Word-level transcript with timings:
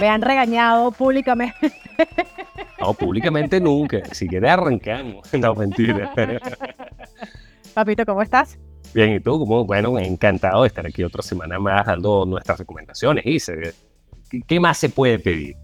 Me 0.00 0.08
han 0.08 0.22
regañado 0.22 0.90
públicamente. 0.90 1.72
No, 2.80 2.94
públicamente 2.94 3.60
nunca. 3.60 4.02
Si 4.12 4.26
quieres 4.26 4.50
arrancamos. 4.50 5.28
No, 5.38 5.54
mentira. 5.54 6.12
Papito, 7.74 8.06
¿cómo 8.06 8.22
estás? 8.22 8.58
Bien, 8.94 9.12
¿y 9.12 9.20
tú? 9.20 9.38
Como, 9.38 9.64
bueno, 9.64 9.98
encantado 9.98 10.62
de 10.62 10.68
estar 10.68 10.86
aquí 10.86 11.04
otra 11.04 11.22
semana 11.22 11.58
más 11.58 11.86
dando 11.86 12.24
nuestras 12.26 12.58
recomendaciones. 12.58 13.24
Y 13.26 14.42
¿qué 14.42 14.58
más 14.58 14.78
se 14.78 14.88
puede 14.88 15.18
pedir? 15.18 15.56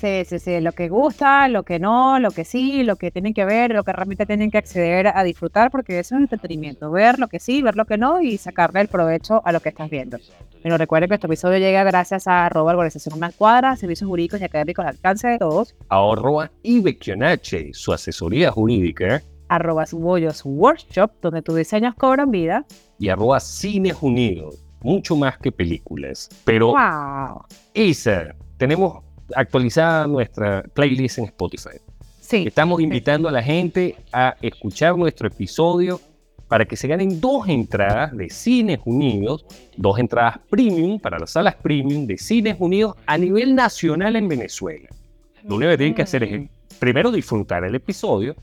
Sí, 0.00 0.26
sí, 0.26 0.38
sí, 0.38 0.60
lo 0.60 0.72
que 0.72 0.90
gusta, 0.90 1.48
lo 1.48 1.62
que 1.62 1.78
no, 1.78 2.18
lo 2.18 2.30
que 2.30 2.44
sí, 2.44 2.82
lo 2.82 2.96
que 2.96 3.10
tienen 3.10 3.32
que 3.32 3.46
ver, 3.46 3.72
lo 3.72 3.82
que 3.82 3.92
realmente 3.92 4.26
tienen 4.26 4.50
que 4.50 4.58
acceder 4.58 5.08
a 5.08 5.24
disfrutar, 5.24 5.70
porque 5.70 5.98
eso 5.98 6.16
es 6.16 6.20
entretenimiento, 6.20 6.90
ver 6.90 7.18
lo 7.18 7.28
que 7.28 7.40
sí, 7.40 7.62
ver 7.62 7.76
lo 7.76 7.86
que 7.86 7.96
no 7.96 8.20
y 8.20 8.36
sacarle 8.36 8.82
el 8.82 8.88
provecho 8.88 9.40
a 9.46 9.52
lo 9.52 9.60
que 9.60 9.70
estás 9.70 9.88
viendo. 9.88 10.18
Pero 10.62 10.76
recuerden 10.76 11.08
que 11.08 11.14
este 11.14 11.26
episodio 11.26 11.58
llega 11.58 11.82
gracias 11.82 12.26
a 12.26 12.44
arroba 12.44 12.72
organización 12.72 13.16
una 13.16 13.32
cuadra, 13.32 13.74
servicios 13.76 14.06
jurídicos 14.06 14.38
y 14.42 14.44
académicos 14.44 14.84
al 14.84 14.90
alcance 14.90 15.28
de 15.28 15.38
todos. 15.38 15.74
Arroba 15.88 16.50
Ibekionache, 16.62 17.72
su 17.72 17.94
asesoría 17.94 18.50
jurídica. 18.50 19.22
Arroba 19.48 19.86
Subollos 19.86 20.42
Workshop, 20.44 21.10
donde 21.22 21.40
tus 21.40 21.56
diseños 21.56 21.94
cobran 21.94 22.30
vida. 22.30 22.66
Y 22.98 23.08
arroba 23.08 23.40
Cines 23.40 23.96
Unidos, 24.02 24.62
mucho 24.82 25.16
más 25.16 25.38
que 25.38 25.52
películas. 25.52 26.28
Pero, 26.44 26.72
wow. 26.72 27.44
Isa, 27.72 28.34
tenemos 28.58 29.05
actualizada 29.34 30.06
nuestra 30.06 30.62
playlist 30.74 31.18
en 31.18 31.24
Spotify. 31.26 31.78
Sí. 32.20 32.44
Estamos 32.46 32.80
invitando 32.80 33.28
a 33.28 33.32
la 33.32 33.42
gente 33.42 33.96
a 34.12 34.36
escuchar 34.40 34.96
nuestro 34.96 35.28
episodio 35.28 36.00
para 36.48 36.64
que 36.64 36.76
se 36.76 36.88
ganen 36.88 37.20
dos 37.20 37.48
entradas 37.48 38.16
de 38.16 38.30
Cines 38.30 38.78
Unidos, 38.84 39.44
dos 39.76 39.98
entradas 39.98 40.38
premium 40.48 40.98
para 40.98 41.18
las 41.18 41.30
salas 41.30 41.56
premium 41.56 42.06
de 42.06 42.18
Cines 42.18 42.56
Unidos 42.58 42.96
a 43.06 43.18
nivel 43.18 43.54
nacional 43.54 44.16
en 44.16 44.28
Venezuela. 44.28 44.88
Lo 45.44 45.56
único 45.56 45.70
que 45.70 45.76
tienen 45.76 45.94
que 45.94 46.02
hacer 46.02 46.22
es 46.24 46.48
primero 46.78 47.10
disfrutar 47.10 47.64
el 47.64 47.74
episodio, 47.74 48.36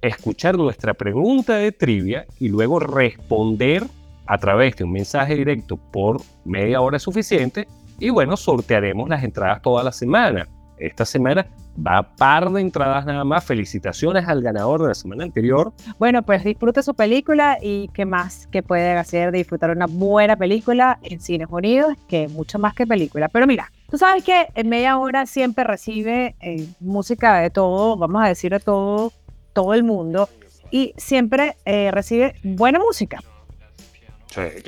escuchar 0.00 0.56
nuestra 0.56 0.94
pregunta 0.94 1.56
de 1.56 1.72
trivia 1.72 2.26
y 2.38 2.48
luego 2.48 2.78
responder 2.80 3.84
a 4.26 4.38
través 4.38 4.76
de 4.76 4.84
un 4.84 4.92
mensaje 4.92 5.34
directo 5.34 5.76
por 5.76 6.20
media 6.44 6.80
hora 6.80 6.98
suficiente 6.98 7.66
y 7.98 8.10
bueno, 8.10 8.36
sortearemos 8.36 9.08
las 9.08 9.22
entradas 9.22 9.62
toda 9.62 9.82
la 9.82 9.92
semana. 9.92 10.48
Esta 10.78 11.04
semana 11.04 11.46
va 11.74 11.98
a 11.98 12.02
par 12.02 12.50
de 12.50 12.60
entradas 12.60 13.06
nada 13.06 13.24
más. 13.24 13.44
Felicitaciones 13.44 14.26
al 14.26 14.42
ganador 14.42 14.82
de 14.82 14.88
la 14.88 14.94
semana 14.94 15.24
anterior. 15.24 15.72
Bueno, 15.98 16.22
pues 16.22 16.44
disfrute 16.44 16.82
su 16.82 16.94
película 16.94 17.58
y 17.60 17.88
qué 17.88 18.04
más 18.04 18.46
que 18.48 18.62
pueden 18.62 18.96
hacer 18.98 19.30
de 19.32 19.38
disfrutar 19.38 19.70
una 19.70 19.86
buena 19.86 20.36
película 20.36 20.98
en 21.02 21.20
Cines 21.20 21.48
Unidos, 21.50 21.94
que 22.08 22.28
mucho 22.28 22.58
más 22.58 22.74
que 22.74 22.86
película. 22.86 23.28
Pero 23.28 23.46
mira, 23.46 23.70
tú 23.90 23.98
sabes 23.98 24.24
que 24.24 24.48
en 24.54 24.68
media 24.68 24.98
hora 24.98 25.26
siempre 25.26 25.64
recibe 25.64 26.34
eh, 26.40 26.66
música 26.80 27.38
de 27.38 27.50
todo, 27.50 27.96
vamos 27.96 28.24
a 28.24 28.28
decir 28.28 28.50
de 28.52 28.60
todo, 28.60 29.12
todo 29.52 29.74
el 29.74 29.84
mundo, 29.84 30.28
y 30.70 30.92
siempre 30.96 31.56
eh, 31.64 31.90
recibe 31.92 32.34
buena 32.42 32.78
música. 32.78 33.20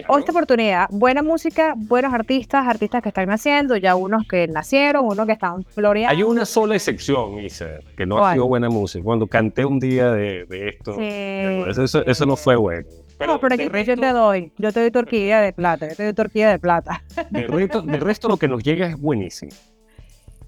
O 0.08 0.18
esta 0.18 0.32
oportunidad, 0.32 0.88
buena 0.90 1.22
música, 1.22 1.74
buenos 1.76 2.12
artistas, 2.12 2.66
artistas 2.66 3.02
que 3.02 3.08
están 3.08 3.28
naciendo, 3.28 3.76
ya 3.76 3.96
unos 3.96 4.26
que 4.26 4.46
nacieron, 4.48 5.04
unos 5.04 5.26
que 5.26 5.32
están 5.32 5.64
floreando. 5.64 6.14
Hay 6.14 6.22
una 6.22 6.44
sola 6.44 6.74
excepción, 6.74 7.38
Isa, 7.40 7.80
que 7.96 8.06
no 8.06 8.24
ha 8.24 8.32
sido 8.32 8.46
buena 8.46 8.68
música. 8.68 9.02
Cuando 9.04 9.26
canté 9.26 9.64
un 9.64 9.80
día 9.80 10.10
de, 10.10 10.46
esto, 10.68 10.96
eso, 11.00 12.26
no 12.26 12.36
fue 12.36 12.56
bueno. 12.56 12.86
no, 13.26 13.40
pero 13.40 13.54
aquí 13.54 13.68
yo 13.84 13.96
te 13.96 14.12
doy, 14.12 14.52
yo 14.58 14.72
te 14.72 14.80
doy 14.80 14.90
torquilla 14.90 15.40
de 15.40 15.52
plata, 15.52 15.88
yo 15.88 15.94
te 15.94 16.04
doy 16.04 16.12
torquilla 16.12 16.50
de 16.50 16.58
plata. 16.58 17.02
De 17.30 17.46
resto, 17.46 17.82
de 17.82 17.98
resto 17.98 18.28
lo 18.28 18.36
que 18.36 18.48
nos 18.48 18.62
llega 18.62 18.86
es 18.86 19.00
buenísimo. 19.00 19.52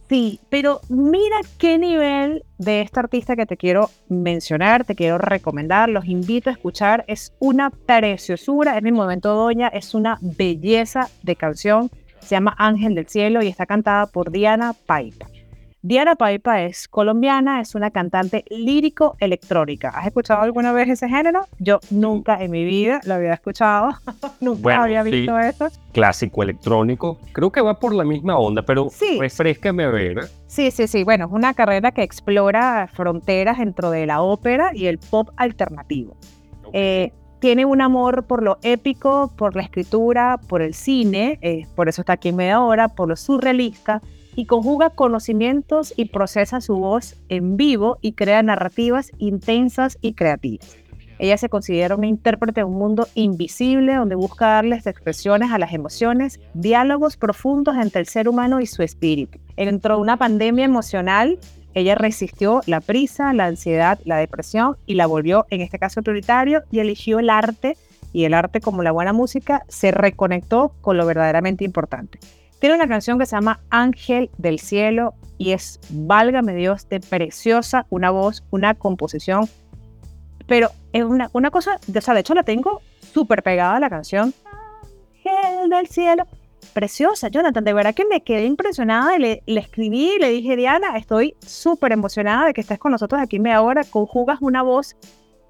Sí, 0.09 0.41
pero 0.49 0.81
mira 0.89 1.37
qué 1.59 1.77
nivel 1.77 2.43
de 2.57 2.81
esta 2.81 3.01
artista 3.01 3.37
que 3.37 3.45
te 3.45 3.59
quiero 3.59 3.91
mencionar, 4.09 4.85
te 4.85 4.95
quiero 4.95 5.19
recomendar, 5.19 5.91
los 5.91 6.07
invito 6.07 6.49
a 6.49 6.55
escuchar. 6.55 7.05
Es 7.09 7.35
una 7.41 7.69
preciosura, 7.69 8.79
es 8.79 8.83
mi 8.83 8.91
momento 8.91 9.35
doña, 9.35 9.69
es 9.69 9.95
una 9.95 10.19
belleza 10.23 11.11
de 11.23 11.37
canción. 11.37 11.91
Se 12.21 12.35
llama 12.35 12.55
Ángel 12.59 12.95
del 12.95 13.07
Cielo 13.07 13.43
y 13.43 13.49
está 13.49 13.67
cantada 13.67 14.07
por 14.07 14.31
Diana 14.31 14.75
Paipa. 14.87 15.27
Diana 15.81 16.17
Paipa 16.17 16.63
es 16.63 16.89
colombiana, 16.89 17.61
es 17.61 17.77
una 17.77 17.93
cantante 17.93 18.45
lírico-electrónica. 18.51 19.91
¿Has 19.91 20.09
escuchado 20.09 20.43
alguna 20.43 20.73
vez 20.73 20.89
ese 20.89 21.09
género? 21.09 21.47
Yo 21.61 21.79
nunca 21.91 22.43
en 22.43 22.51
mi 22.51 22.65
vida 22.65 23.01
lo 23.05 23.15
había 23.15 23.33
escuchado, 23.33 23.91
nunca 24.41 24.83
había 24.83 25.05
visto 25.05 25.39
eso. 25.39 25.69
Clásico 25.93 26.43
electrónico, 26.43 27.21
creo 27.31 27.53
que 27.53 27.61
va 27.61 27.79
por 27.79 27.95
la 27.95 28.03
misma 28.03 28.37
onda, 28.37 28.63
pero 28.63 28.89
sí. 28.91 29.19
refrescame 29.21 29.85
a 29.85 29.91
ver. 29.91 30.29
Sí, 30.49 30.73
sí, 30.73 30.89
sí, 30.89 31.05
bueno, 31.05 31.27
es 31.27 31.33
una 31.33 31.55
carrera 31.55 31.93
que 31.93 32.03
explora 32.03 32.89
fronteras 32.93 33.59
dentro 33.59 33.93
de 33.93 34.05
la 34.07 34.21
ópera 34.21 34.73
y 34.75 34.87
el 34.87 34.99
pop 34.99 35.31
alternativo. 35.37 36.17
Eh, 36.73 37.13
tiene 37.39 37.65
un 37.65 37.81
amor 37.83 38.25
por 38.25 38.43
lo 38.43 38.59
épico, 38.63 39.31
por 39.37 39.55
la 39.55 39.63
escritura, 39.63 40.41
por 40.49 40.61
el 40.61 40.75
cine, 40.75 41.39
eh, 41.41 41.69
por 41.77 41.89
eso 41.89 42.03
está 42.03 42.15
aquí 42.15 42.31
en 42.31 42.37
media 42.37 42.61
hora, 42.61 42.89
por 42.89 43.09
lo 43.09 43.15
surrealista 43.15 44.03
y 44.39 44.47
conjuga 44.47 44.91
conocimientos 44.91 45.93
y 45.97 46.05
procesa 46.05 46.61
su 46.61 46.77
voz 46.77 47.17
en 47.29 47.57
vivo 47.57 47.99
y 48.03 48.13
crea 48.13 48.41
narrativas 48.41 49.11
intensas 49.19 49.99
y 50.01 50.13
creativas. 50.13 50.77
Ella 51.19 51.37
se 51.37 51.49
considera 51.49 51.97
una 51.97 52.07
intérprete 52.07 52.61
de 52.61 52.65
un 52.65 52.79
mundo 52.79 53.09
invisible 53.17 53.97
donde 53.97 54.15
busca 54.15 54.47
darles 54.47 54.87
expresiones 54.87 55.51
a 55.51 55.59
las 55.59 55.73
emociones, 55.73 56.39
diálogos 56.55 57.17
profundos 57.17 57.75
entre 57.79 58.01
el 58.01 58.07
ser 58.07 58.29
humano 58.29 58.61
y 58.61 58.67
su 58.67 58.85
espíritu. 58.85 59.41
Dentro 59.57 59.97
de 59.97 60.03
una 60.03 60.17
pandemia 60.17 60.67
emocional, 60.67 61.41
ella 61.75 61.97
resistió 61.97 62.61
la 62.67 62.81
prisa, 62.81 63.33
la 63.33 63.47
ansiedad, 63.47 63.99
la 64.05 64.19
depresión 64.19 64.77
y 64.87 64.95
la 64.95 65.07
volvió, 65.07 65.47
en 65.51 65.63
este 65.63 65.81
caso, 65.81 65.99
autoritario 65.99 66.63
y 66.71 66.79
eligió 66.79 67.19
el 67.19 67.29
arte 67.29 67.77
y 68.13 68.23
el 68.23 68.35
arte 68.35 68.61
como 68.61 68.85
la 68.85 68.93
buena 68.93 69.13
música 69.13 69.65
se 69.67 69.91
reconectó 69.91 70.75
con 70.81 70.97
lo 70.97 71.07
verdaderamente 71.07 71.65
importante. 71.65 72.21
Tiene 72.59 72.75
una 72.75 72.89
canción 72.89 73.19
que 73.19 73.27
se 73.27 73.37
llama 73.37 73.61
Ángel 73.71 74.31
del 74.39 74.59
Cielo 74.59 75.15
y 75.39 75.53
es, 75.53 75.79
válgame 75.91 76.55
Dios, 76.55 76.89
de 76.89 76.99
preciosa, 76.99 77.87
una 77.91 78.11
voz, 78.11 78.43
una 78.51 78.75
composición. 78.75 79.49
Pero 80.47 80.71
es 80.93 81.05
una, 81.05 81.31
una 81.33 81.51
cosa, 81.51 81.79
o 81.97 82.01
sea, 82.01 82.15
de 82.15 82.21
hecho 82.21 82.35
la 82.35 82.43
tengo 82.43 82.83
súper 83.13 83.43
pegada 83.43 83.77
a 83.77 83.81
la 83.81 83.89
canción. 83.89 84.35
Ángel 85.25 85.71
del 85.71 85.87
Cielo. 85.87 86.25
Preciosa, 86.73 87.29
Jonathan, 87.29 87.65
de 87.65 87.73
verdad 87.73 87.95
que 87.95 88.05
me 88.05 88.23
quedé 88.23 88.45
impresionada 88.45 89.17
y 89.17 89.21
le, 89.21 89.43
le 89.47 89.61
escribí 89.61 90.17
le 90.19 90.31
dije, 90.31 90.57
Diana, 90.57 90.97
estoy 90.97 91.35
súper 91.41 91.93
emocionada 91.93 92.47
de 92.47 92.55
que 92.55 92.61
estés 92.61 92.79
con 92.79 92.93
nosotros 92.93 93.21
aquí 93.21 93.39
media 93.39 93.63
hora, 93.63 93.85
conjugas 93.85 94.39
una 94.41 94.63
voz 94.63 94.97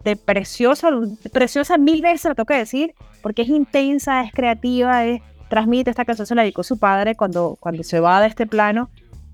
de 0.04 0.16
preciosa, 0.16 0.90
preciosa 1.32 1.76
mil 1.76 2.02
veces, 2.02 2.26
lo 2.26 2.34
tengo 2.34 2.46
que 2.46 2.54
decir, 2.54 2.94
porque 3.22 3.42
es 3.42 3.48
intensa, 3.48 4.22
es 4.22 4.32
creativa, 4.32 5.04
es 5.06 5.22
transmite 5.48 5.90
esta 5.90 6.04
canción, 6.04 6.26
se 6.26 6.34
la 6.34 6.42
dedicó 6.42 6.62
su 6.62 6.78
padre 6.78 7.14
cuando, 7.14 7.56
cuando 7.60 7.82
se 7.82 8.00
va 8.00 8.20
de 8.20 8.28
este 8.28 8.46
plano. 8.46 8.90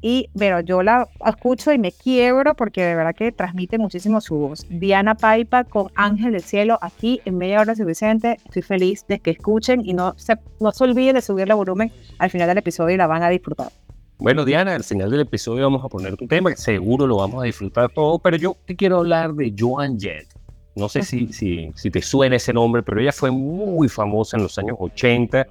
Y, 0.07 0.29
pero 0.39 0.61
yo 0.61 0.83
la 0.83 1.09
escucho 1.27 1.73
y 1.73 1.79
me 1.79 1.91
quiebro 1.91 2.55
porque 2.55 2.85
de 2.85 2.95
verdad 2.95 3.15
que 3.15 3.33
transmite 3.33 3.79
muchísimo 3.79 4.21
su 4.21 4.35
voz. 4.35 4.67
Diana 4.69 5.15
Paipa 5.15 5.65
con 5.65 5.91
Ángel 5.95 6.33
del 6.33 6.43
Cielo 6.43 6.79
aquí 6.83 7.23
en 7.25 7.39
media 7.39 7.63
hora 7.63 7.75
suficiente. 7.75 8.37
Estoy 8.45 8.61
feliz 8.61 9.07
de 9.09 9.19
que 9.19 9.31
escuchen 9.31 9.81
y 9.83 9.95
no 9.95 10.13
se, 10.19 10.37
no 10.61 10.73
se 10.73 10.85
olviden 10.85 11.15
de 11.15 11.23
subirle 11.23 11.55
volumen 11.55 11.91
al 12.19 12.29
final 12.29 12.49
del 12.49 12.59
episodio 12.59 12.95
y 12.95 12.99
la 12.99 13.07
van 13.07 13.23
a 13.23 13.31
disfrutar. 13.31 13.73
Bueno, 14.19 14.45
Diana, 14.45 14.75
al 14.75 14.85
final 14.85 15.11
del 15.11 15.21
episodio 15.21 15.65
vamos 15.65 15.83
a 15.83 15.89
poner 15.89 16.15
un 16.21 16.29
tema 16.29 16.51
que 16.51 16.59
seguro 16.59 17.07
lo 17.07 17.17
vamos 17.17 17.43
a 17.43 17.47
disfrutar 17.47 17.91
todo, 17.91 18.19
pero 18.19 18.37
yo 18.37 18.57
te 18.67 18.77
quiero 18.77 18.99
hablar 18.99 19.33
de 19.33 19.55
Joan 19.59 19.99
Jett. 19.99 20.29
No 20.77 20.91
sé 20.91 21.03
si, 21.03 21.33
si, 21.33 21.71
si 21.75 21.91
te 21.91 22.03
suena 22.03 22.37
ese 22.37 22.53
nombre, 22.53 22.83
pero 22.83 23.01
ella 23.01 23.13
fue 23.13 23.31
muy 23.31 23.89
famosa 23.89 24.37
en 24.37 24.43
los 24.43 24.59
años 24.59 24.77
80 24.79 25.47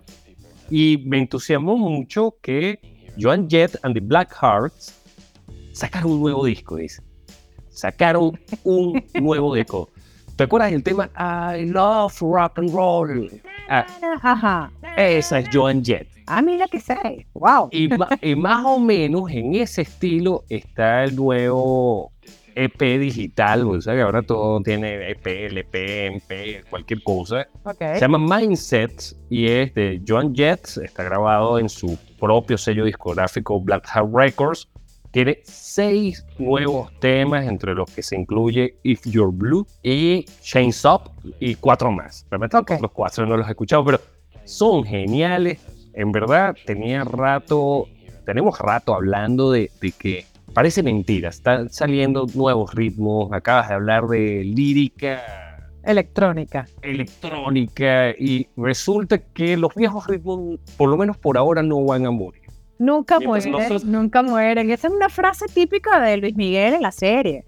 y 0.69 0.97
me 1.05 1.19
entusiasmó 1.19 1.77
mucho 1.77 2.35
que 2.41 2.79
Joan 3.19 3.49
Jett 3.49 3.75
and 3.83 3.93
the 3.93 3.99
Black 4.01 4.33
Hearts 4.41 4.93
sacaron 5.73 6.11
un 6.13 6.21
nuevo 6.21 6.45
disco, 6.45 6.75
dice. 6.77 7.01
Sacaron 7.69 8.39
un 8.63 9.03
nuevo 9.15 9.55
disco. 9.55 9.89
¿Te 10.35 10.45
acuerdas 10.45 10.71
del 10.71 10.83
tema 10.83 11.09
I 11.55 11.65
love 11.65 12.19
rock 12.21 12.57
and 12.59 12.73
roll? 12.73 13.29
Ah, 13.69 13.85
Ajá. 14.21 14.71
esa 14.97 15.39
es 15.39 15.49
Joan 15.53 15.83
Jett. 15.83 16.07
Ah, 16.25 16.41
mira 16.41 16.67
que 16.67 16.79
sé. 16.79 17.27
Wow. 17.33 17.69
Y, 17.71 17.89
y 18.21 18.35
más 18.35 18.65
o 18.65 18.79
menos 18.79 19.29
en 19.29 19.55
ese 19.55 19.83
estilo 19.83 20.43
está 20.49 21.03
el 21.03 21.15
nuevo 21.15 22.11
EP 22.55 22.99
digital, 22.99 23.67
o 23.67 23.81
sea 23.81 23.93
que 23.93 24.01
ahora 24.01 24.21
todo 24.21 24.61
tiene 24.61 25.09
EP, 25.11 25.25
LP, 25.25 26.05
MP, 26.07 26.63
cualquier 26.69 27.01
cosa. 27.03 27.47
Ok. 27.63 27.77
Se 27.79 27.99
llama 27.99 28.17
Mindset 28.39 29.15
y 29.29 29.47
es 29.47 29.73
de 29.73 30.01
Joan 30.07 30.33
Jett, 30.35 30.77
está 30.83 31.03
grabado 31.03 31.59
en 31.59 31.69
su 31.69 31.97
propio 32.19 32.57
sello 32.57 32.85
discográfico 32.85 33.59
Black 33.59 33.87
Hat 33.93 34.05
Records. 34.13 34.67
Tiene 35.11 35.39
seis 35.43 36.25
nuevos 36.39 36.91
temas, 36.99 37.45
entre 37.45 37.75
los 37.75 37.89
que 37.91 38.01
se 38.01 38.15
incluye 38.15 38.77
If 38.81 39.05
You're 39.05 39.31
Blue 39.31 39.67
y 39.83 40.25
Chains 40.41 40.83
Up 40.85 41.11
y 41.39 41.53
cuatro 41.55 41.91
más. 41.91 42.25
Realmente 42.31 42.57
Ok. 42.57 42.71
los 42.81 42.91
cuatro 42.91 43.25
no 43.25 43.37
los 43.37 43.47
he 43.47 43.51
escuchado, 43.51 43.85
pero 43.85 43.99
son 44.45 44.83
geniales. 44.83 45.59
En 45.93 46.11
verdad, 46.11 46.55
tenía 46.65 47.03
rato, 47.03 47.87
tenemos 48.25 48.57
rato 48.57 48.95
hablando 48.95 49.51
de, 49.51 49.69
de 49.79 49.91
que 49.91 50.25
parece 50.53 50.83
mentira, 50.83 51.29
están 51.29 51.69
saliendo 51.69 52.25
nuevos 52.33 52.73
ritmos. 52.73 53.31
Acabas 53.33 53.69
de 53.69 53.73
hablar 53.75 54.07
de 54.07 54.43
lírica 54.43 55.69
Electrónica. 55.83 56.65
electrónica 56.81 58.11
y 58.11 58.47
resulta 58.55 59.17
que 59.17 59.57
los 59.57 59.73
viejos 59.75 60.07
ritmos, 60.07 60.59
por 60.77 60.89
lo 60.89 60.97
menos 60.97 61.17
por 61.17 61.37
ahora, 61.37 61.61
no 61.63 61.83
van 61.85 62.05
a 62.05 62.11
morir. 62.11 62.41
Nunca 62.79 63.19
Mientras 63.19 63.45
mueren, 63.45 63.51
nosotros- 63.51 63.85
nunca 63.85 64.23
mueren. 64.23 64.71
Esa 64.71 64.87
es 64.87 64.93
una 64.93 65.09
frase 65.09 65.45
típica 65.53 65.99
de 66.01 66.17
Luis 66.17 66.35
Miguel 66.35 66.73
en 66.75 66.81
la 66.81 66.91
serie. 66.91 67.45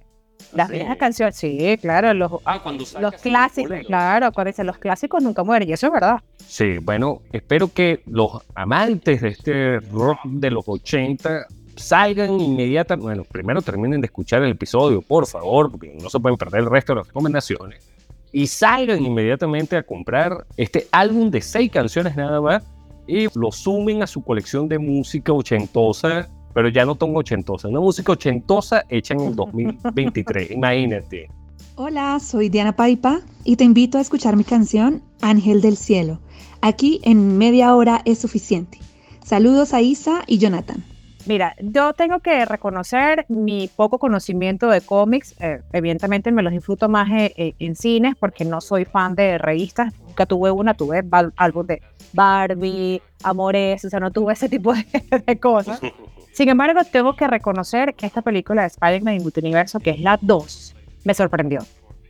Las 0.54 0.68
Sí. 0.70 0.76
viejas 0.76 0.98
canciones, 0.98 1.36
sí, 1.36 1.78
claro, 1.82 2.14
los, 2.14 2.32
Ah, 2.46 2.60
cuando 2.62 2.84
los 3.00 3.14
clásicos, 3.16 3.78
claro, 3.88 4.32
cuando 4.32 4.50
dicen 4.50 4.68
los 4.68 4.78
clásicos 4.78 5.24
nunca 5.24 5.44
mueren, 5.44 5.68
y 5.70 5.74
eso 5.74 5.88
es 5.88 5.94
verdad. 5.94 6.20
Sí, 6.38 6.78
bueno, 6.82 7.22
espero 7.32 7.72
que 7.74 8.02
los 8.06 8.44
amantes 8.54 9.22
de 9.22 9.30
este 9.30 9.80
rock 9.80 10.20
de 10.26 10.52
los 10.52 10.66
80 10.68 11.48
salgan 11.76 12.40
inmediatamente. 12.40 13.04
Bueno, 13.06 13.24
primero 13.24 13.62
terminen 13.62 14.02
de 14.02 14.06
escuchar 14.06 14.44
el 14.44 14.52
episodio, 14.52 15.02
por 15.02 15.28
favor, 15.28 15.72
porque 15.72 15.96
no 16.02 16.10
se 16.10 16.20
pueden 16.20 16.38
perder 16.38 16.62
el 16.62 16.70
resto 16.70 16.94
de 16.94 17.00
las 17.00 17.08
recomendaciones. 17.08 17.90
Y 18.32 18.48
salgan 18.48 19.06
inmediatamente 19.06 19.78
a 19.78 19.84
comprar 19.84 20.46
este 20.58 20.88
álbum 20.92 21.32
de 21.32 21.42
seis 21.42 21.72
canciones 21.72 22.16
nada 22.16 22.42
más 22.42 22.64
y 23.08 23.28
lo 23.38 23.52
sumen 23.52 24.04
a 24.04 24.08
su 24.08 24.22
colección 24.24 24.68
de 24.68 24.80
música 24.80 25.32
ochentosa, 25.32 26.28
pero 26.54 26.70
ya 26.70 26.86
no 26.86 26.96
tan 26.96 27.16
ochentosa, 27.16 27.68
una 27.68 27.80
música 27.80 28.12
ochentosa 28.12 28.84
hecha 28.90 29.14
en 29.14 29.22
el 29.22 29.36
2023, 29.38 30.52
imagínate. 30.52 31.30
Hola, 31.76 32.20
soy 32.20 32.50
Diana 32.50 32.76
Paipa 32.76 33.22
y 33.44 33.58
te 33.58 33.64
invito 33.64 33.98
a 33.98 34.02
escuchar 34.02 34.36
mi 34.38 34.44
canción 34.44 35.02
Ángel 35.22 35.62
del 35.62 35.78
Cielo. 35.78 36.20
Aquí 36.62 37.00
en 37.04 37.38
media 37.38 37.76
hora 37.76 38.02
es 38.06 38.20
suficiente. 38.20 38.80
Saludos 39.24 39.74
a 39.74 39.82
Isa 39.82 40.24
y 40.26 40.38
Jonathan. 40.38 40.84
Mira, 41.26 41.56
yo 41.60 41.94
tengo 41.94 42.20
que 42.20 42.46
reconocer 42.46 43.26
mi 43.30 43.68
poco 43.68 43.98
conocimiento 43.98 44.70
de 44.70 44.82
cómics. 44.82 45.36
eh, 45.40 45.62
evidentemente 45.74 46.32
me 46.32 46.44
los 46.44 46.54
disfruto 46.54 46.88
más 46.88 47.10
eh, 47.10 47.34
eh, 47.36 47.56
en 47.58 47.76
cines 47.76 48.16
porque 48.16 48.46
no 48.46 48.62
soy 48.62 48.86
fan 48.86 49.16
de 49.16 49.40
revistas. 49.40 49.94
Nunca 50.02 50.28
tuve 50.28 50.52
una, 50.52 50.76
tuve 50.76 51.04
álbum 51.38 51.66
de 51.66 51.82
Barbie, 52.14 53.02
Amores, 53.24 53.84
o 53.86 53.90
sea, 53.90 54.00
no 54.00 54.12
tuve 54.12 54.34
ese 54.34 54.50
tipo 54.50 54.74
de, 54.74 54.86
de 55.26 55.40
cosas. 55.40 55.82
Sin 56.32 56.50
embargo, 56.50 56.82
tengo 56.92 57.16
que 57.16 57.28
reconocer 57.28 57.96
que 57.96 58.06
esta 58.06 58.22
película 58.22 58.62
de 58.62 58.68
Spider-Man 58.68 59.16
y 59.16 59.20
Multiverso, 59.22 59.80
que 59.80 59.92
es 59.92 60.02
la 60.02 60.20
2, 60.22 60.76
me 61.06 61.14
sorprendió 61.14 61.62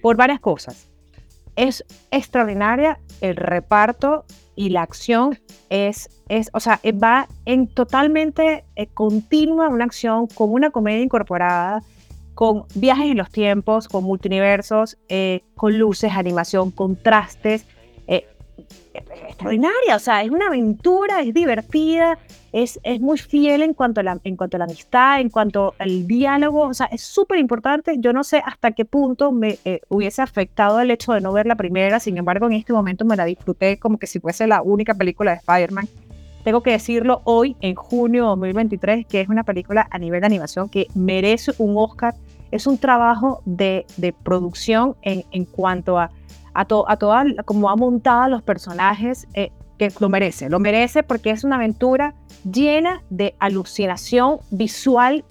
por 0.01 0.17
varias 0.17 0.39
cosas. 0.41 0.87
Es 1.55 1.85
extraordinaria 2.11 2.99
el 3.21 3.37
reparto 3.37 4.25
y 4.55 4.69
la 4.69 4.81
acción 4.81 5.39
es, 5.69 6.09
es 6.29 6.49
o 6.53 6.59
sea, 6.59 6.79
va 7.01 7.27
en 7.45 7.67
totalmente 7.67 8.65
eh, 8.75 8.87
continua 8.87 9.69
una 9.69 9.85
acción 9.85 10.27
con 10.27 10.51
una 10.51 10.71
comedia 10.71 11.01
incorporada, 11.01 11.81
con 12.33 12.65
viajes 12.75 13.11
en 13.11 13.17
los 13.17 13.29
tiempos, 13.29 13.87
con 13.87 14.03
multiversos, 14.03 14.97
eh, 15.07 15.43
con 15.55 15.77
luces, 15.77 16.11
animación, 16.13 16.71
contrastes. 16.71 17.65
Extraordinaria, 18.93 19.95
o 19.95 19.99
sea, 19.99 20.23
es 20.23 20.29
una 20.29 20.47
aventura, 20.47 21.21
es 21.21 21.33
divertida, 21.33 22.17
es, 22.51 22.79
es 22.83 23.01
muy 23.01 23.17
fiel 23.17 23.63
en 23.63 23.73
cuanto, 23.73 23.99
a 23.99 24.03
la, 24.03 24.19
en 24.23 24.35
cuanto 24.35 24.57
a 24.57 24.59
la 24.59 24.65
amistad, 24.65 25.19
en 25.19 25.29
cuanto 25.29 25.73
al 25.77 26.07
diálogo, 26.07 26.61
o 26.61 26.73
sea, 26.73 26.87
es 26.87 27.01
súper 27.01 27.39
importante. 27.39 27.95
Yo 27.99 28.13
no 28.13 28.23
sé 28.23 28.41
hasta 28.45 28.71
qué 28.71 28.85
punto 28.85 29.31
me 29.31 29.59
eh, 29.65 29.81
hubiese 29.89 30.21
afectado 30.21 30.79
el 30.79 30.91
hecho 30.91 31.13
de 31.13 31.21
no 31.21 31.33
ver 31.33 31.45
la 31.45 31.55
primera, 31.55 31.99
sin 31.99 32.17
embargo, 32.17 32.45
en 32.47 32.53
este 32.53 32.73
momento 32.73 33.05
me 33.05 33.15
la 33.15 33.25
disfruté 33.25 33.77
como 33.77 33.97
que 33.97 34.07
si 34.07 34.19
fuese 34.19 34.47
la 34.47 34.61
única 34.61 34.93
película 34.93 35.31
de 35.31 35.37
Spider-Man. 35.37 35.87
Tengo 36.43 36.61
que 36.61 36.71
decirlo 36.71 37.21
hoy, 37.23 37.57
en 37.61 37.73
junio 37.73 38.23
de 38.23 38.29
2023, 38.29 39.07
que 39.07 39.21
es 39.21 39.29
una 39.29 39.43
película 39.43 39.87
a 39.89 39.97
nivel 39.97 40.21
de 40.21 40.27
animación 40.27 40.69
que 40.69 40.87
merece 40.93 41.51
un 41.57 41.75
Oscar. 41.75 42.13
Es 42.51 42.67
un 42.67 42.77
trabajo 42.77 43.41
de, 43.45 43.85
de 43.97 44.13
producción 44.13 44.95
en, 45.01 45.23
en 45.31 45.45
cuanto 45.45 45.97
a, 45.97 46.11
a, 46.55 46.65
to, 46.65 46.89
a 46.89 46.97
toda, 46.97 47.25
como 47.45 47.69
ha 47.69 47.75
montado 47.75 48.29
los 48.29 48.41
personajes, 48.41 49.27
eh, 49.33 49.51
que 49.77 49.91
lo 49.99 50.09
merece. 50.09 50.49
Lo 50.49 50.59
merece 50.59 51.03
porque 51.03 51.31
es 51.31 51.43
una 51.43 51.57
aventura 51.57 52.15
llena 52.49 53.03
de 53.09 53.35
alucinación 53.39 54.39
visual 54.49 55.25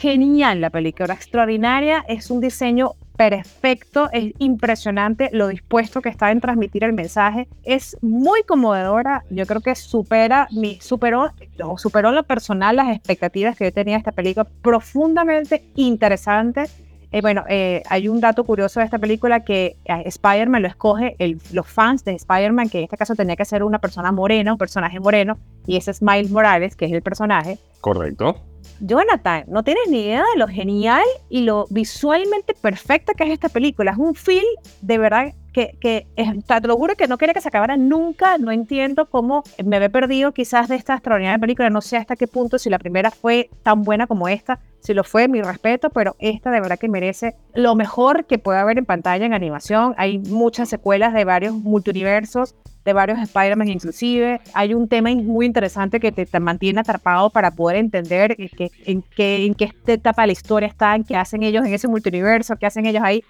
genial 0.00 0.62
la 0.62 0.70
película, 0.70 1.12
extraordinaria, 1.12 2.04
es 2.08 2.30
un 2.30 2.40
diseño 2.40 2.92
perfecto, 3.18 4.08
es 4.12 4.32
impresionante 4.38 5.28
lo 5.30 5.48
dispuesto 5.48 6.00
que 6.00 6.08
está 6.08 6.30
en 6.30 6.40
transmitir 6.40 6.84
el 6.84 6.94
mensaje, 6.94 7.48
es 7.64 7.98
muy 8.00 8.42
conmovedora, 8.44 9.24
yo 9.28 9.44
creo 9.44 9.60
que 9.60 9.74
supera 9.74 10.48
mi, 10.52 10.80
superó, 10.80 11.32
superó 11.76 12.12
lo 12.12 12.22
personal 12.22 12.76
las 12.76 12.96
expectativas 12.96 13.58
que 13.58 13.64
yo 13.64 13.72
tenía 13.74 13.96
de 13.96 13.98
esta 13.98 14.12
película, 14.12 14.46
profundamente 14.62 15.64
interesante. 15.76 16.64
Eh, 17.12 17.20
bueno, 17.22 17.44
eh, 17.48 17.82
hay 17.88 18.08
un 18.08 18.20
dato 18.20 18.44
curioso 18.44 18.78
de 18.80 18.84
esta 18.86 18.98
película 18.98 19.40
que 19.44 19.76
eh, 19.84 20.02
Spider-Man 20.06 20.62
lo 20.62 20.68
escoge 20.68 21.16
el- 21.18 21.40
los 21.52 21.66
fans 21.66 22.04
de 22.04 22.12
Spider-Man, 22.12 22.68
que 22.68 22.78
en 22.78 22.84
este 22.84 22.96
caso 22.96 23.14
tenía 23.16 23.34
que 23.36 23.44
ser 23.44 23.64
una 23.64 23.80
persona 23.80 24.12
morena, 24.12 24.52
un 24.52 24.58
personaje 24.58 25.00
moreno, 25.00 25.36
y 25.66 25.76
ese 25.76 25.90
es 25.90 26.02
Miles 26.02 26.30
Morales, 26.30 26.76
que 26.76 26.84
es 26.86 26.92
el 26.92 27.02
personaje. 27.02 27.58
Correcto. 27.80 28.36
Jonathan, 28.82 29.44
no 29.48 29.62
tienes 29.62 29.88
ni 29.88 30.02
idea 30.04 30.22
de 30.32 30.38
lo 30.38 30.46
genial 30.48 31.02
y 31.28 31.42
lo 31.42 31.66
visualmente 31.68 32.54
perfecta 32.54 33.12
que 33.14 33.24
es 33.24 33.30
esta 33.30 33.48
película. 33.48 33.90
Es 33.90 33.98
un 33.98 34.14
film 34.14 34.46
de 34.80 34.96
verdad 34.98 35.34
que, 35.52 35.76
que 35.80 36.06
es- 36.16 36.28
te 36.46 36.60
lo 36.68 36.76
juro 36.76 36.94
que 36.94 37.06
no 37.08 37.18
quería 37.18 37.34
que 37.34 37.40
se 37.42 37.48
acabara 37.48 37.76
nunca. 37.76 38.38
No 38.38 38.52
entiendo 38.52 39.10
cómo 39.10 39.42
me 39.64 39.76
había 39.76 39.88
perdido 39.90 40.32
quizás 40.32 40.68
de 40.68 40.76
esta 40.76 40.94
extraordinaria 40.94 41.38
película. 41.38 41.68
No 41.68 41.80
sé 41.82 41.96
hasta 41.98 42.16
qué 42.16 42.26
punto 42.26 42.58
si 42.58 42.70
la 42.70 42.78
primera 42.78 43.10
fue 43.10 43.50
tan 43.62 43.82
buena 43.82 44.06
como 44.06 44.28
esta. 44.28 44.60
Si 44.80 44.94
lo 44.94 45.04
fue, 45.04 45.28
mi 45.28 45.42
respeto, 45.42 45.90
pero 45.90 46.16
esta 46.18 46.50
de 46.50 46.60
verdad 46.60 46.78
que 46.78 46.88
merece 46.88 47.36
lo 47.54 47.74
mejor 47.74 48.24
que 48.24 48.38
puede 48.38 48.58
haber 48.58 48.78
en 48.78 48.86
pantalla 48.86 49.26
en 49.26 49.34
animación. 49.34 49.94
Hay 49.98 50.18
muchas 50.18 50.68
secuelas 50.68 51.12
de 51.12 51.24
varios 51.24 51.54
multiversos 51.54 52.54
de 52.84 52.92
varios 52.92 53.18
Spider-Man 53.18 53.68
inclusive. 53.68 54.40
Hay 54.54 54.74
un 54.74 54.88
tema 54.88 55.10
muy 55.14 55.46
interesante 55.46 56.00
que 56.00 56.12
te, 56.12 56.26
te 56.26 56.40
mantiene 56.40 56.80
atrapado 56.80 57.30
para 57.30 57.50
poder 57.50 57.76
entender 57.76 58.34
en 58.38 58.48
qué, 58.48 58.70
en, 58.84 59.02
qué, 59.02 59.44
en 59.44 59.54
qué 59.54 59.70
etapa 59.86 60.22
de 60.22 60.28
la 60.28 60.32
historia 60.32 60.68
están, 60.68 61.04
qué 61.04 61.16
hacen 61.16 61.42
ellos 61.42 61.64
en 61.64 61.74
ese 61.74 61.88
multiverso, 61.88 62.56
qué 62.56 62.66
hacen 62.66 62.86
ellos 62.86 63.02
ahí. 63.04 63.22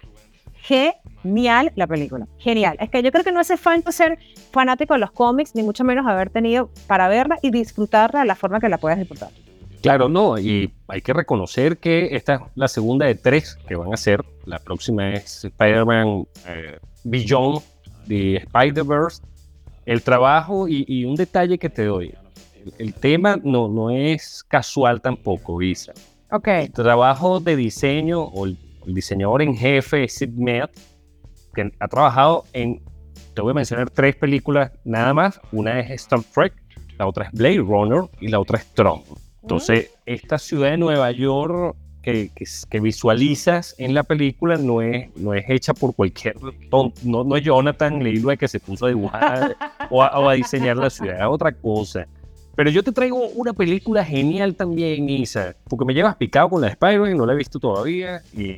Genial 0.63 1.71
la 1.75 1.87
película, 1.87 2.27
genial. 2.37 2.77
Es 2.79 2.89
que 2.89 3.01
yo 3.01 3.11
creo 3.11 3.23
que 3.23 3.31
no 3.31 3.39
hace 3.39 3.57
falta 3.57 3.91
ser 3.91 4.19
fanático 4.51 4.93
de 4.93 4.99
los 4.99 5.11
cómics, 5.11 5.55
ni 5.55 5.63
mucho 5.63 5.83
menos 5.83 6.05
haber 6.05 6.29
tenido 6.29 6.69
para 6.87 7.07
verla 7.07 7.39
y 7.41 7.49
disfrutarla 7.49 8.21
de 8.21 8.25
la 8.27 8.35
forma 8.35 8.59
que 8.59 8.69
la 8.69 8.77
puedas 8.77 8.99
disfrutar. 8.99 9.29
Claro, 9.81 10.09
no, 10.09 10.37
y 10.37 10.71
hay 10.87 11.01
que 11.01 11.11
reconocer 11.11 11.79
que 11.79 12.15
esta 12.15 12.35
es 12.35 12.41
la 12.55 12.67
segunda 12.67 13.07
de 13.07 13.15
tres 13.15 13.57
que 13.67 13.75
van 13.75 13.93
a 13.93 13.97
ser. 13.97 14.23
La 14.45 14.59
próxima 14.59 15.13
es 15.13 15.43
Spider-Man 15.45 16.27
eh, 16.47 16.77
Beyond 17.03 17.61
de 18.05 18.35
Spider-Verse. 18.37 19.23
El 19.85 20.03
trabajo 20.03 20.67
y, 20.67 20.85
y 20.87 21.05
un 21.05 21.15
detalle 21.15 21.57
que 21.57 21.69
te 21.69 21.85
doy. 21.85 22.13
El, 22.63 22.73
el 22.77 22.93
tema 22.93 23.39
no, 23.43 23.67
no 23.67 23.89
es 23.89 24.43
casual 24.47 25.01
tampoco, 25.01 25.61
Isa. 25.61 25.93
Ok, 26.31 26.47
El 26.47 26.71
trabajo 26.71 27.39
de 27.39 27.55
diseño 27.55 28.21
o 28.21 28.45
el, 28.45 28.57
el 28.85 28.93
diseñador 28.93 29.41
en 29.41 29.55
jefe 29.57 30.07
Sid 30.07 30.29
Mead, 30.29 30.69
que 31.55 31.71
ha 31.79 31.87
trabajado 31.87 32.45
en, 32.53 32.81
te 33.33 33.41
voy 33.41 33.51
a 33.51 33.55
mencionar 33.55 33.89
tres 33.89 34.15
películas 34.15 34.71
nada 34.83 35.13
más. 35.13 35.41
Una 35.51 35.79
es 35.79 35.89
Star 35.89 36.21
Trek, 36.23 36.53
la 36.99 37.07
otra 37.07 37.25
es 37.25 37.31
Blade 37.31 37.57
Runner 37.57 38.03
y 38.19 38.27
la 38.27 38.39
otra 38.39 38.59
es 38.59 38.67
Tron. 38.73 39.01
Entonces, 39.41 39.91
esta 40.05 40.37
ciudad 40.37 40.71
de 40.71 40.77
Nueva 40.77 41.11
York 41.11 41.75
que, 42.01 42.31
que, 42.35 42.45
que 42.69 42.79
visualizas 42.79 43.75
en 43.77 43.93
la 43.93 44.03
película 44.03 44.57
no 44.57 44.81
es, 44.81 45.15
no 45.15 45.33
es 45.33 45.45
hecha 45.49 45.73
por 45.73 45.95
cualquier 45.95 46.35
tonto, 46.69 46.99
no, 47.03 47.23
no 47.23 47.35
es 47.35 47.43
Jonathan 47.43 48.03
Leroy 48.03 48.37
que 48.37 48.47
se 48.47 48.59
puso 48.59 48.85
a 48.85 48.89
dibujar 48.89 49.55
o, 49.89 50.01
a, 50.03 50.19
o 50.19 50.29
a 50.29 50.33
diseñar 50.33 50.77
la 50.77 50.89
ciudad, 50.89 51.19
es 51.19 51.25
otra 51.27 51.51
cosa. 51.51 52.07
Pero 52.55 52.69
yo 52.69 52.83
te 52.83 52.91
traigo 52.91 53.29
una 53.29 53.53
película 53.53 54.03
genial 54.03 54.55
también, 54.55 55.09
Isa, 55.09 55.55
porque 55.69 55.85
me 55.85 55.93
llevas 55.93 56.15
picado 56.17 56.49
con 56.49 56.61
la 56.61 56.67
de 56.67 56.73
Spider-Man, 56.73 57.17
no 57.17 57.25
la 57.25 57.33
he 57.33 57.37
visto 57.37 57.59
todavía, 57.59 58.21
y, 58.35 58.55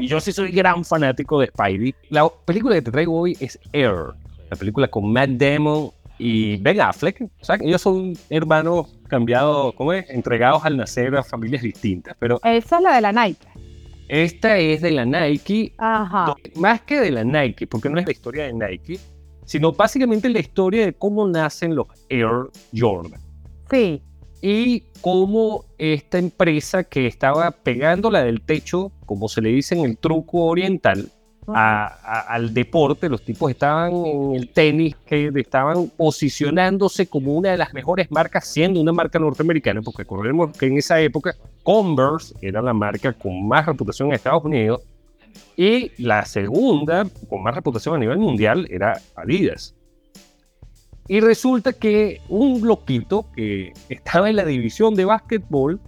y 0.00 0.06
yo 0.08 0.20
sí 0.20 0.32
soy 0.32 0.50
gran 0.50 0.84
fanático 0.84 1.40
de 1.40 1.46
Spidey. 1.46 1.94
La 2.10 2.28
película 2.44 2.74
que 2.74 2.82
te 2.82 2.90
traigo 2.90 3.18
hoy 3.18 3.36
es 3.40 3.58
Air, 3.72 4.14
la 4.50 4.56
película 4.56 4.88
con 4.88 5.12
Matt 5.12 5.30
Damon 5.30 5.90
y 6.18 6.56
Ben 6.56 6.80
Affleck. 6.80 7.22
O 7.22 7.44
sea, 7.44 7.56
ellos 7.60 7.80
son 7.80 8.14
hermanos 8.28 8.88
cambiados, 9.10 9.74
¿cómo 9.74 9.92
es? 9.92 10.08
Entregados 10.08 10.64
al 10.64 10.76
nacer 10.78 11.14
a 11.16 11.22
familias 11.22 11.62
distintas. 11.62 12.16
Pero 12.18 12.40
Esa 12.42 12.76
es 12.78 12.82
la 12.82 12.94
de 12.94 13.00
la 13.02 13.12
Nike. 13.12 13.46
esta 14.08 14.56
es 14.58 14.80
de 14.80 14.90
la 14.92 15.04
Nike, 15.04 15.74
Ajá. 15.76 16.34
más 16.56 16.80
que 16.82 17.00
de 17.00 17.10
la 17.10 17.24
Nike, 17.24 17.66
porque 17.66 17.90
no 17.90 17.98
es 18.00 18.06
la 18.06 18.12
historia 18.12 18.44
de 18.44 18.52
Nike, 18.54 18.98
sino 19.44 19.72
básicamente 19.72 20.28
la 20.30 20.38
historia 20.40 20.86
de 20.86 20.92
cómo 20.94 21.26
nacen 21.28 21.74
los 21.74 21.86
Air 22.08 22.48
Jordan. 22.74 23.20
Sí. 23.70 24.02
y 24.42 24.84
cómo 25.02 25.64
esta 25.76 26.16
empresa 26.18 26.82
que 26.84 27.06
estaba 27.06 27.50
pegándola 27.50 28.24
del 28.24 28.40
techo, 28.40 28.90
como 29.04 29.28
se 29.28 29.42
le 29.42 29.50
dice 29.50 29.74
en 29.78 29.84
el 29.84 29.98
truco 29.98 30.46
oriental, 30.46 31.10
al 31.54 32.54
deporte, 32.54 33.08
los 33.08 33.22
tipos 33.22 33.50
estaban 33.50 33.92
en 34.06 34.34
el 34.34 34.48
tenis, 34.48 34.96
que 35.06 35.30
estaban 35.34 35.88
posicionándose 35.96 37.06
como 37.06 37.34
una 37.34 37.50
de 37.50 37.58
las 37.58 37.72
mejores 37.72 38.10
marcas, 38.10 38.46
siendo 38.46 38.80
una 38.80 38.92
marca 38.92 39.18
norteamericana, 39.18 39.82
porque 39.82 40.02
recordemos 40.02 40.56
que 40.56 40.66
en 40.66 40.78
esa 40.78 41.00
época 41.00 41.34
Converse 41.62 42.34
era 42.40 42.62
la 42.62 42.72
marca 42.72 43.12
con 43.12 43.46
más 43.46 43.66
reputación 43.66 44.08
en 44.08 44.14
Estados 44.14 44.44
Unidos, 44.44 44.82
y 45.56 45.90
la 46.02 46.24
segunda 46.24 47.06
con 47.28 47.42
más 47.42 47.54
reputación 47.54 47.94
a 47.94 47.98
nivel 47.98 48.18
mundial 48.18 48.66
era 48.70 49.00
Adidas. 49.14 49.74
Y 51.06 51.20
resulta 51.20 51.72
que 51.72 52.20
un 52.28 52.66
loquito 52.66 53.26
que 53.34 53.72
estaba 53.88 54.30
en 54.30 54.36
la 54.36 54.44
división 54.44 54.94
de 54.94 55.04
básquetbol 55.04 55.80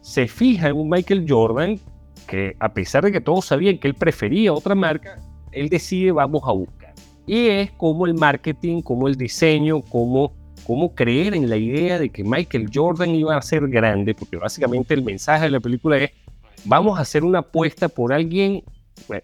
se 0.00 0.26
fija 0.26 0.68
en 0.68 0.76
un 0.76 0.88
Michael 0.88 1.26
Jordan 1.28 1.78
que 2.22 2.56
a 2.58 2.72
pesar 2.72 3.04
de 3.04 3.12
que 3.12 3.20
todos 3.20 3.46
sabían 3.46 3.78
que 3.78 3.88
él 3.88 3.94
prefería 3.94 4.52
otra 4.52 4.74
marca, 4.74 5.18
él 5.52 5.68
decide 5.68 6.12
vamos 6.12 6.42
a 6.46 6.52
buscar. 6.52 6.92
Y 7.26 7.48
es 7.48 7.70
como 7.72 8.06
el 8.06 8.14
marketing, 8.14 8.82
como 8.82 9.06
el 9.08 9.16
diseño, 9.16 9.80
como, 9.82 10.32
como 10.66 10.94
creer 10.94 11.34
en 11.34 11.48
la 11.48 11.56
idea 11.56 11.98
de 11.98 12.08
que 12.10 12.24
Michael 12.24 12.68
Jordan 12.72 13.10
iba 13.14 13.36
a 13.36 13.42
ser 13.42 13.68
grande, 13.68 14.14
porque 14.14 14.36
básicamente 14.36 14.94
el 14.94 15.02
mensaje 15.02 15.44
de 15.44 15.50
la 15.50 15.60
película 15.60 15.98
es 15.98 16.10
vamos 16.64 16.98
a 16.98 17.02
hacer 17.02 17.24
una 17.24 17.40
apuesta 17.40 17.88
por 17.88 18.12
alguien, 18.12 18.62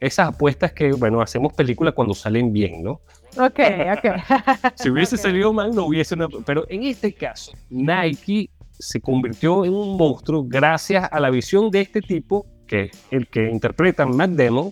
esas 0.00 0.28
apuestas 0.28 0.73
que, 0.73 0.93
bueno, 0.93 1.21
hacemos 1.21 1.52
películas 1.52 1.95
cuando 1.95 2.14
salen 2.14 2.52
bien, 2.52 2.83
¿no? 2.83 3.00
Ok, 3.37 3.61
ok. 3.97 4.23
Si 4.76 4.90
hubiese 4.90 5.17
Ok. 5.17 5.23
salido 5.23 5.52
mal, 5.52 5.75
no 5.75 5.85
hubiese 5.87 6.14
una. 6.14 6.28
Pero 6.47 6.64
en 6.69 6.85
este 6.85 7.12
caso, 7.12 7.52
Nike 7.71 8.50
se 8.78 9.00
convirtió 9.00 9.64
en 9.64 9.75
un 9.75 9.97
monstruo 9.97 10.45
gracias 10.47 11.09
a 11.11 11.21
la 11.21 11.31
visión 11.31 11.71
de 11.71 11.83
este 11.83 12.00
tipo, 12.00 12.47
que 12.69 12.93
el 13.11 13.27
que 13.27 13.51
interpreta 13.51 14.07
Matt 14.07 14.31
Damon, 14.31 14.71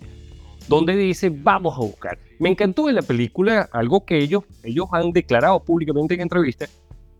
donde 0.68 0.96
dice: 0.96 1.30
Vamos 1.30 1.74
a 1.76 1.80
buscar. 1.80 2.18
Me 2.38 2.50
encantó 2.50 2.86
de 2.86 2.92
la 2.92 3.02
película 3.02 3.68
algo 3.72 4.04
que 4.04 4.18
ellos, 4.18 4.44
ellos 4.62 4.86
han 4.92 5.10
declarado 5.10 5.64
públicamente 5.64 6.14
en 6.14 6.20
entrevistas. 6.20 6.70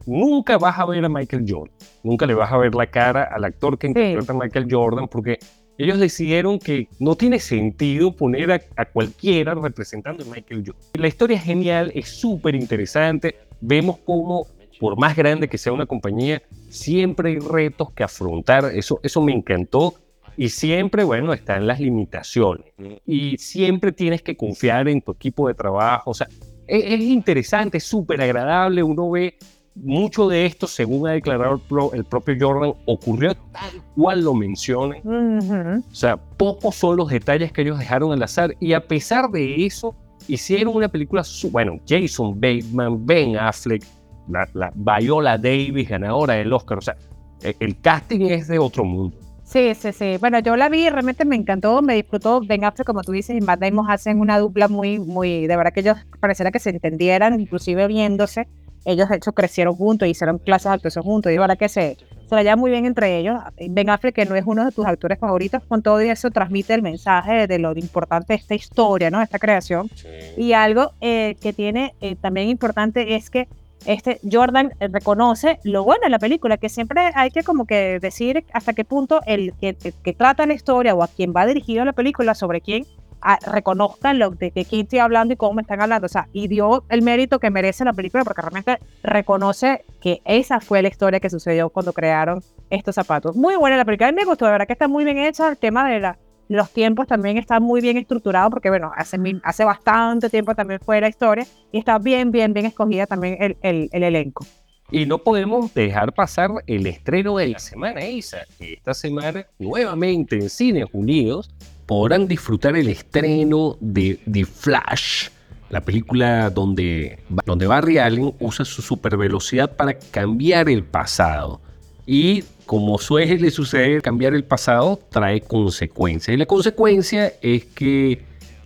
Nunca 0.06 0.56
vas 0.56 0.78
a 0.78 0.86
ver 0.86 1.04
a 1.04 1.08
Michael 1.08 1.44
Jordan, 1.48 1.74
nunca 2.04 2.26
le 2.26 2.34
vas 2.34 2.52
a 2.52 2.58
ver 2.58 2.76
la 2.76 2.86
cara 2.86 3.24
al 3.24 3.42
actor 3.42 3.76
que 3.76 3.88
interpreta 3.88 4.32
a 4.32 4.36
Michael 4.36 4.68
Jordan, 4.70 5.08
porque 5.08 5.40
ellos 5.78 5.98
decidieron 5.98 6.58
que 6.58 6.88
no 7.00 7.16
tiene 7.16 7.38
sentido 7.40 8.14
poner 8.14 8.52
a, 8.52 8.60
a 8.76 8.84
cualquiera 8.84 9.54
representando 9.54 10.24
a 10.24 10.26
Michael 10.26 10.62
Jordan. 10.64 10.82
La 10.94 11.08
historia 11.08 11.36
es 11.36 11.42
genial, 11.42 11.90
es 11.94 12.08
súper 12.08 12.54
interesante. 12.54 13.36
Vemos 13.60 13.98
cómo, 14.04 14.46
por 14.78 14.98
más 14.98 15.16
grande 15.16 15.48
que 15.48 15.58
sea 15.58 15.72
una 15.72 15.86
compañía, 15.86 16.42
siempre 16.68 17.30
hay 17.30 17.38
retos 17.40 17.92
que 17.92 18.04
afrontar. 18.04 18.66
Eso, 18.74 19.00
eso 19.02 19.20
me 19.22 19.32
encantó. 19.32 19.94
Y 20.36 20.48
siempre, 20.50 21.04
bueno, 21.04 21.32
están 21.32 21.66
las 21.66 21.80
limitaciones. 21.80 22.66
Y 23.06 23.38
siempre 23.38 23.92
tienes 23.92 24.22
que 24.22 24.36
confiar 24.36 24.88
en 24.88 25.00
tu 25.00 25.12
equipo 25.12 25.48
de 25.48 25.54
trabajo. 25.54 26.10
O 26.10 26.14
sea, 26.14 26.28
es, 26.66 26.84
es 26.84 27.00
interesante, 27.00 27.78
es 27.78 27.84
súper 27.84 28.20
agradable. 28.20 28.82
Uno 28.82 29.10
ve 29.10 29.36
mucho 29.74 30.28
de 30.28 30.46
esto, 30.46 30.66
según 30.66 31.06
ha 31.08 31.12
declarado 31.12 31.54
el, 31.56 31.60
pro- 31.60 31.92
el 31.92 32.04
propio 32.04 32.34
Jordan, 32.40 32.72
ocurrió 32.86 33.34
tal 33.52 33.82
cual 33.94 34.24
lo 34.24 34.34
mencionan. 34.34 35.00
Ujú. 35.04 35.84
O 35.90 35.94
sea, 35.94 36.16
pocos 36.16 36.74
son 36.74 36.96
los 36.96 37.10
detalles 37.10 37.52
que 37.52 37.62
ellos 37.62 37.78
dejaron 37.78 38.12
al 38.12 38.22
azar 38.22 38.54
y 38.58 38.72
a 38.72 38.80
pesar 38.80 39.30
de 39.30 39.66
eso, 39.66 39.94
hicieron 40.28 40.74
una 40.76 40.88
película, 40.88 41.22
bueno, 41.50 41.78
Jason 41.86 42.40
Bateman, 42.40 43.04
Ben 43.04 43.36
Affleck, 43.36 43.84
la, 44.28 44.48
la 44.54 44.72
Viola 44.74 45.36
Davis, 45.38 45.88
ganadora 45.88 46.34
del 46.34 46.52
Oscar, 46.52 46.78
o 46.78 46.80
sea, 46.80 46.96
e- 47.42 47.54
el 47.60 47.78
casting 47.80 48.20
es 48.30 48.48
de 48.48 48.58
otro 48.58 48.82
mundo. 48.84 49.18
Sí, 49.46 49.74
sí, 49.76 49.92
sí. 49.92 50.16
Bueno, 50.18 50.40
yo 50.40 50.56
la 50.56 50.68
vi, 50.68 50.90
realmente 50.90 51.24
me 51.24 51.36
encantó, 51.36 51.80
me 51.80 51.94
disfrutó. 51.94 52.40
Ben 52.40 52.64
Affleck, 52.64 52.84
como 52.84 53.02
tú 53.02 53.12
dices, 53.12 53.36
y 53.36 53.40
Matt 53.40 53.60
Damon 53.60 53.88
hacen 53.88 54.18
una 54.18 54.40
dupla 54.40 54.66
muy, 54.66 54.98
muy, 54.98 55.46
de 55.46 55.56
verdad 55.56 55.72
que 55.72 55.80
ellos 55.80 55.96
pareciera 56.18 56.50
que 56.50 56.58
se 56.58 56.70
entendieran, 56.70 57.40
inclusive 57.40 57.86
viéndose. 57.86 58.48
Ellos, 58.84 59.08
de 59.08 59.16
hecho, 59.16 59.32
crecieron 59.32 59.76
juntos, 59.76 60.08
hicieron 60.08 60.38
clases 60.38 60.70
de 60.70 60.74
actuación 60.74 61.04
juntos, 61.04 61.30
y 61.30 61.34
de 61.34 61.38
verdad 61.38 61.56
que 61.56 61.68
se, 61.68 61.96
se 62.28 62.34
la 62.34 62.42
llevan 62.42 62.58
muy 62.58 62.72
bien 62.72 62.86
entre 62.86 63.18
ellos. 63.18 63.38
Ben 63.70 63.88
Affleck, 63.88 64.16
que 64.16 64.26
no 64.26 64.34
es 64.34 64.42
uno 64.46 64.64
de 64.64 64.72
tus 64.72 64.84
actores 64.84 65.18
favoritos, 65.18 65.62
con 65.68 65.80
todo 65.80 66.00
eso 66.00 66.30
transmite 66.32 66.74
el 66.74 66.82
mensaje 66.82 67.46
de 67.46 67.58
lo 67.60 67.72
importante 67.76 68.32
de 68.32 68.40
esta 68.40 68.56
historia, 68.56 69.10
¿no? 69.10 69.22
Esta 69.22 69.38
creación. 69.38 69.88
Y 70.36 70.54
algo 70.54 70.90
eh, 71.00 71.36
que 71.40 71.52
tiene 71.52 71.94
eh, 72.00 72.16
también 72.16 72.48
importante 72.48 73.14
es 73.14 73.30
que 73.30 73.48
este 73.84 74.20
Jordan 74.30 74.72
eh, 74.80 74.88
reconoce 74.88 75.58
lo 75.64 75.84
bueno 75.84 76.00
de 76.04 76.10
la 76.10 76.18
película, 76.18 76.56
que 76.56 76.68
siempre 76.68 77.10
hay 77.14 77.30
que 77.30 77.42
como 77.42 77.66
que 77.66 78.00
decir 78.00 78.44
hasta 78.52 78.72
qué 78.72 78.84
punto 78.84 79.20
el 79.26 79.52
que, 79.60 79.74
que- 79.74 80.12
trata 80.14 80.46
la 80.46 80.54
historia 80.54 80.94
o 80.94 81.02
a 81.02 81.08
quien 81.08 81.32
va 81.36 81.46
dirigido 81.46 81.84
la 81.84 81.92
película 81.92 82.34
sobre 82.34 82.60
quién 82.60 82.86
ah, 83.20 83.38
reconozcan 83.46 84.18
lo 84.18 84.30
de, 84.30 84.50
de 84.50 84.64
quién 84.64 84.82
estoy 84.82 84.98
hablando 85.00 85.34
y 85.34 85.36
cómo 85.36 85.54
me 85.54 85.62
están 85.62 85.80
hablando. 85.80 86.06
O 86.06 86.08
sea, 86.08 86.28
y 86.32 86.48
dio 86.48 86.84
el 86.88 87.02
mérito 87.02 87.38
que 87.38 87.50
merece 87.50 87.84
la 87.84 87.92
película 87.92 88.24
porque 88.24 88.42
realmente 88.42 88.78
reconoce 89.02 89.84
que 90.00 90.20
esa 90.24 90.60
fue 90.60 90.82
la 90.82 90.88
historia 90.88 91.20
que 91.20 91.30
sucedió 91.30 91.68
cuando 91.70 91.92
crearon 91.92 92.42
estos 92.70 92.94
zapatos. 92.94 93.36
Muy 93.36 93.56
buena 93.56 93.76
la 93.76 93.84
película, 93.84 94.08
a 94.08 94.12
mí 94.12 94.16
me 94.16 94.24
gustó, 94.24 94.46
de 94.46 94.52
verdad 94.52 94.66
que 94.66 94.72
está 94.72 94.88
muy 94.88 95.04
bien 95.04 95.18
hecha. 95.18 95.48
El 95.48 95.58
tema 95.58 95.88
de 95.88 96.00
la, 96.00 96.18
los 96.48 96.70
tiempos 96.70 97.06
también 97.06 97.38
está 97.38 97.60
muy 97.60 97.80
bien 97.80 97.96
estructurado 97.96 98.50
porque, 98.50 98.70
bueno, 98.70 98.92
hace, 98.96 99.18
hace 99.42 99.64
bastante 99.64 100.30
tiempo 100.30 100.54
también 100.54 100.80
fue 100.80 101.00
la 101.00 101.08
historia 101.08 101.46
y 101.72 101.78
está 101.78 101.98
bien, 101.98 102.30
bien, 102.30 102.52
bien 102.52 102.66
escogida 102.66 103.06
también 103.06 103.36
el, 103.40 103.56
el, 103.62 103.88
el 103.92 104.02
elenco. 104.02 104.46
Y 104.90 105.04
no 105.04 105.18
podemos 105.18 105.74
dejar 105.74 106.12
pasar 106.12 106.50
el 106.66 106.86
estreno 106.86 107.38
de 107.38 107.48
la 107.48 107.58
semana, 107.58 108.04
Isa. 108.04 108.38
Esta 108.60 108.94
semana, 108.94 109.44
nuevamente 109.58 110.36
en 110.36 110.48
Cines 110.48 110.86
Unidos, 110.92 111.50
podrán 111.86 112.28
disfrutar 112.28 112.76
el 112.76 112.88
estreno 112.88 113.76
de 113.80 114.20
The 114.30 114.44
Flash, 114.44 115.28
la 115.70 115.80
película 115.80 116.50
donde, 116.50 117.18
donde 117.44 117.66
Barry 117.66 117.98
Allen 117.98 118.32
usa 118.38 118.64
su 118.64 118.80
supervelocidad 118.80 119.74
para 119.74 119.98
cambiar 119.98 120.68
el 120.68 120.84
pasado. 120.84 121.60
Y 122.06 122.44
como 122.66 122.98
suele 122.98 123.50
suceder, 123.50 124.00
cambiar 124.00 124.34
el 124.34 124.44
pasado 124.44 124.98
trae 125.10 125.40
consecuencias. 125.40 126.34
Y 126.34 126.38
la 126.38 126.46
consecuencia 126.46 127.32
es 127.42 127.64
que 127.64 128.22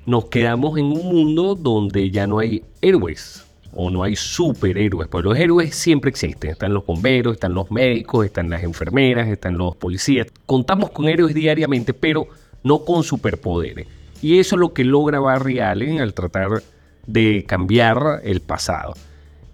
nos 0.07 0.27
quedamos 0.27 0.79
en 0.79 0.87
un 0.87 1.07
mundo 1.07 1.55
donde 1.55 2.11
ya 2.11 2.27
no 2.27 2.39
hay 2.39 2.63
héroes 2.81 3.45
o 3.73 3.91
no 3.91 4.03
hay 4.03 4.17
superhéroes, 4.17 5.09
pues 5.09 5.25
los 5.25 5.39
héroes 5.39 5.75
siempre 5.75 6.11
existen, 6.11 6.51
están 6.51 6.75
los 6.75 6.85
bomberos, 6.85 7.35
están 7.35 7.55
los 7.55 7.71
médicos, 7.71 8.27
están 8.27 8.51
las 8.51 8.65
enfermeras, 8.65 9.29
están 9.29 9.57
los 9.57 9.77
policías, 9.77 10.27
contamos 10.47 10.91
con 10.91 11.09
héroes 11.09 11.35
diariamente, 11.35 11.95
pero 11.95 12.27
no 12.65 12.85
con 12.85 13.05
superpoderes. 13.05 13.87
Y 14.23 14.39
eso 14.39 14.57
es 14.57 14.61
lo 14.61 14.75
que 14.75 14.85
logra 14.85 15.21
Barry 15.21 15.61
Allen 15.61 16.01
al 16.01 16.15
tratar 16.15 16.63
de 17.07 17.45
cambiar 17.47 18.21
el 18.25 18.41
pasado. 18.41 18.95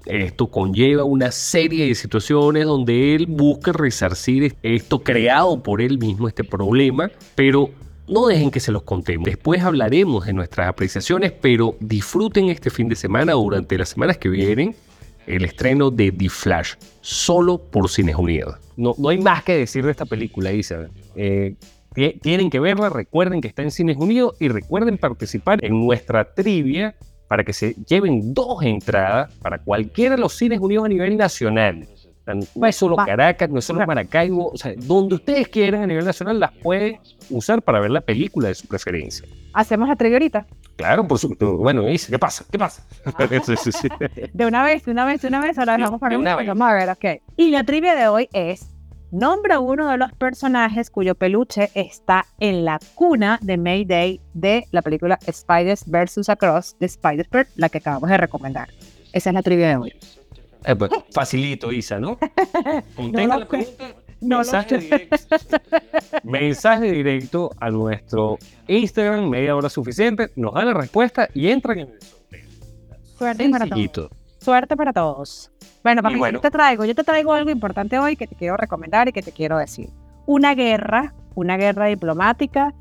Esto 0.07 0.47
conlleva 0.47 1.05
una 1.05 1.31
serie 1.33 1.87
de 1.87 1.95
situaciones 1.95 2.65
donde 2.65 3.15
él 3.15 3.27
busca 3.27 3.73
resarcir 3.73 4.55
esto 4.63 5.03
creado 5.03 5.63
por 5.63 5.81
él 5.81 5.99
mismo, 5.99 6.29
este 6.29 6.45
problema, 6.45 7.11
pero 7.35 7.71
no 8.09 8.27
dejen 8.29 8.51
que 8.53 8.61
se 8.61 8.71
los 8.71 8.83
contemos. 8.85 9.25
Después 9.27 9.63
hablaremos 9.63 10.27
de 10.27 10.33
nuestras 10.33 10.69
apreciaciones, 10.69 11.33
pero 11.33 11.77
disfruten 11.81 12.49
este 12.51 12.71
fin 12.71 12.89
de 12.89 12.95
semana 12.95 13.37
o 13.37 13.43
durante 13.43 13.77
las 13.77 13.89
semanas 13.89 14.17
que 14.19 14.29
vienen 14.29 14.77
el 15.27 15.45
estreno 15.45 15.91
de 15.91 16.13
The 16.13 16.29
Flash, 16.29 16.75
solo 17.01 17.59
por 17.59 17.89
Cines 17.91 18.15
Unidos. 18.15 18.55
No, 18.77 18.95
no 18.97 19.09
hay 19.09 19.19
más 19.19 19.43
que 19.43 19.57
decir 19.57 19.85
de 19.85 19.91
esta 19.91 20.07
película, 20.07 20.53
Isa. 20.53 20.89
Eh, 21.17 21.57
ti- 21.95 22.17
tienen 22.23 22.49
que 22.49 22.61
verla, 22.61 22.91
recuerden 22.91 23.41
que 23.41 23.49
está 23.49 23.63
en 23.63 23.73
Cines 23.73 23.97
Unidos 23.97 24.37
y 24.39 24.47
recuerden 24.47 24.99
participar 24.99 25.59
en 25.65 25.85
nuestra 25.85 26.33
trivia 26.33 26.95
para 27.28 27.45
que 27.45 27.52
se 27.52 27.75
lleven 27.87 28.35
dos 28.35 28.62
entradas 28.62 29.33
para 29.42 29.59
cualquiera 29.59 30.16
de 30.16 30.21
los 30.21 30.35
Cines 30.35 30.61
Unidos 30.61 30.87
a 30.87 30.88
nivel 30.88 31.16
nacional. 31.16 31.87
No 32.54 32.66
es 32.66 32.75
solo. 32.75 32.97
Caracas, 32.97 33.49
no 33.49 33.59
es 33.61 33.64
solo. 33.64 33.87
Maracaibo, 33.87 34.50
o 34.50 34.56
sea, 34.56 34.75
donde 34.76 35.14
ustedes 35.14 35.47
quieran 35.49 35.83
a 35.83 35.87
nivel 35.87 36.04
nacional 36.04 36.40
las 36.40 36.52
pueden 36.52 36.99
usar 37.30 37.62
para 37.62 37.78
ver 37.78 37.90
la 37.90 38.00
película 38.00 38.49
de 38.49 38.54
su 38.54 38.66
preferencia. 38.66 39.26
Hacemos 39.52 39.88
la 39.88 39.95
trivia 39.95 40.16
ahorita. 40.16 40.47
Claro, 40.76 41.06
por 41.06 41.18
supuesto. 41.18 41.56
Bueno, 41.56 41.83
dice, 41.83 42.11
¿qué 42.11 42.18
pasa? 42.18 42.45
¿Qué 42.50 42.59
pasa? 42.59 42.85
Sí, 43.45 43.54
sí, 43.56 43.73
sí. 43.73 43.88
De 44.33 44.47
una 44.47 44.64
vez, 44.64 44.85
de 44.85 44.90
una 44.90 45.04
vez, 45.04 45.23
de 45.23 45.28
una 45.28 45.40
vez, 45.40 45.56
ahora 45.59 45.76
dejamos 45.76 46.00
para 46.00 46.11
de 46.11 46.18
una 46.18 46.37
vez. 46.37 46.49
Vamos 46.49 46.68
a 46.68 46.75
ver, 46.75 46.90
ok. 46.90 47.23
Y 47.37 47.50
la 47.50 47.64
trivia 47.64 47.95
de 47.95 48.09
hoy 48.09 48.28
es, 48.33 48.75
nombra 49.11 49.61
uno 49.61 49.89
de 49.91 49.99
los 49.99 50.13
personajes 50.13 50.91
cuyo 50.91 51.15
peluche 51.15 51.71
está 51.75 52.27
en 52.39 52.65
la 52.65 52.79
cuna 52.95 53.39
de 53.43 53.57
Mayday 53.57 54.21
de 54.35 54.67
la 54.71 54.83
película 54.83 55.19
Spiders 55.31 55.85
vs. 55.87 56.29
Across 56.29 56.77
de 56.79 56.87
Spider-Bird, 56.87 57.49
la 57.57 57.69
que 57.69 57.79
acabamos 57.79 58.11
de 58.11 58.17
recomendar. 58.17 58.69
Esa 59.13 59.31
es 59.31 59.35
la 59.35 59.43
trivia 59.43 59.69
de 59.69 59.77
hoy. 59.77 59.93
Eh, 60.65 60.75
pues, 60.75 60.91
facilito, 61.13 61.73
Isa, 61.73 61.99
¿no? 61.99 62.19
Contenga 62.97 63.35
No 63.35 63.41
la 63.41 63.49
pregunta. 63.49 63.85
No 64.21 64.39
mensaje 64.39 64.79
directo. 64.79 65.37
mensaje 66.25 66.91
directo 66.91 67.51
a 67.61 67.71
nuestro 67.71 68.39
Instagram, 68.67 69.29
media 69.29 69.55
hora 69.55 69.69
suficiente. 69.69 70.31
Nos 70.37 70.55
dan 70.55 70.67
la 70.67 70.75
respuesta 70.75 71.29
y 71.35 71.49
entran 71.49 71.81
en 71.81 71.89
el 71.89 72.01
sorteo. 72.03 73.59
Sencillito. 73.59 74.11
Suerte 74.47 74.76
para 74.76 74.93
todos. 74.93 75.50
Bueno, 75.83 76.05
papi, 76.05 76.15
bueno. 76.15 76.38
yo 76.38 76.41
te 76.41 76.53
traigo, 76.53 76.85
yo 76.85 76.95
te 76.95 77.03
traigo 77.03 77.33
algo 77.33 77.50
importante 77.50 77.99
hoy 77.99 78.15
que 78.15 78.29
te 78.29 78.37
quiero 78.37 78.57
recomendar 78.57 79.09
y 79.09 79.12
que 79.12 79.21
te 79.21 79.33
quiero 79.33 79.59
decir. 79.59 79.91
Una 80.25 80.55
guerra, 80.55 81.15
una 81.35 81.57
guerra 81.57 81.87
diplomática, 81.87 82.73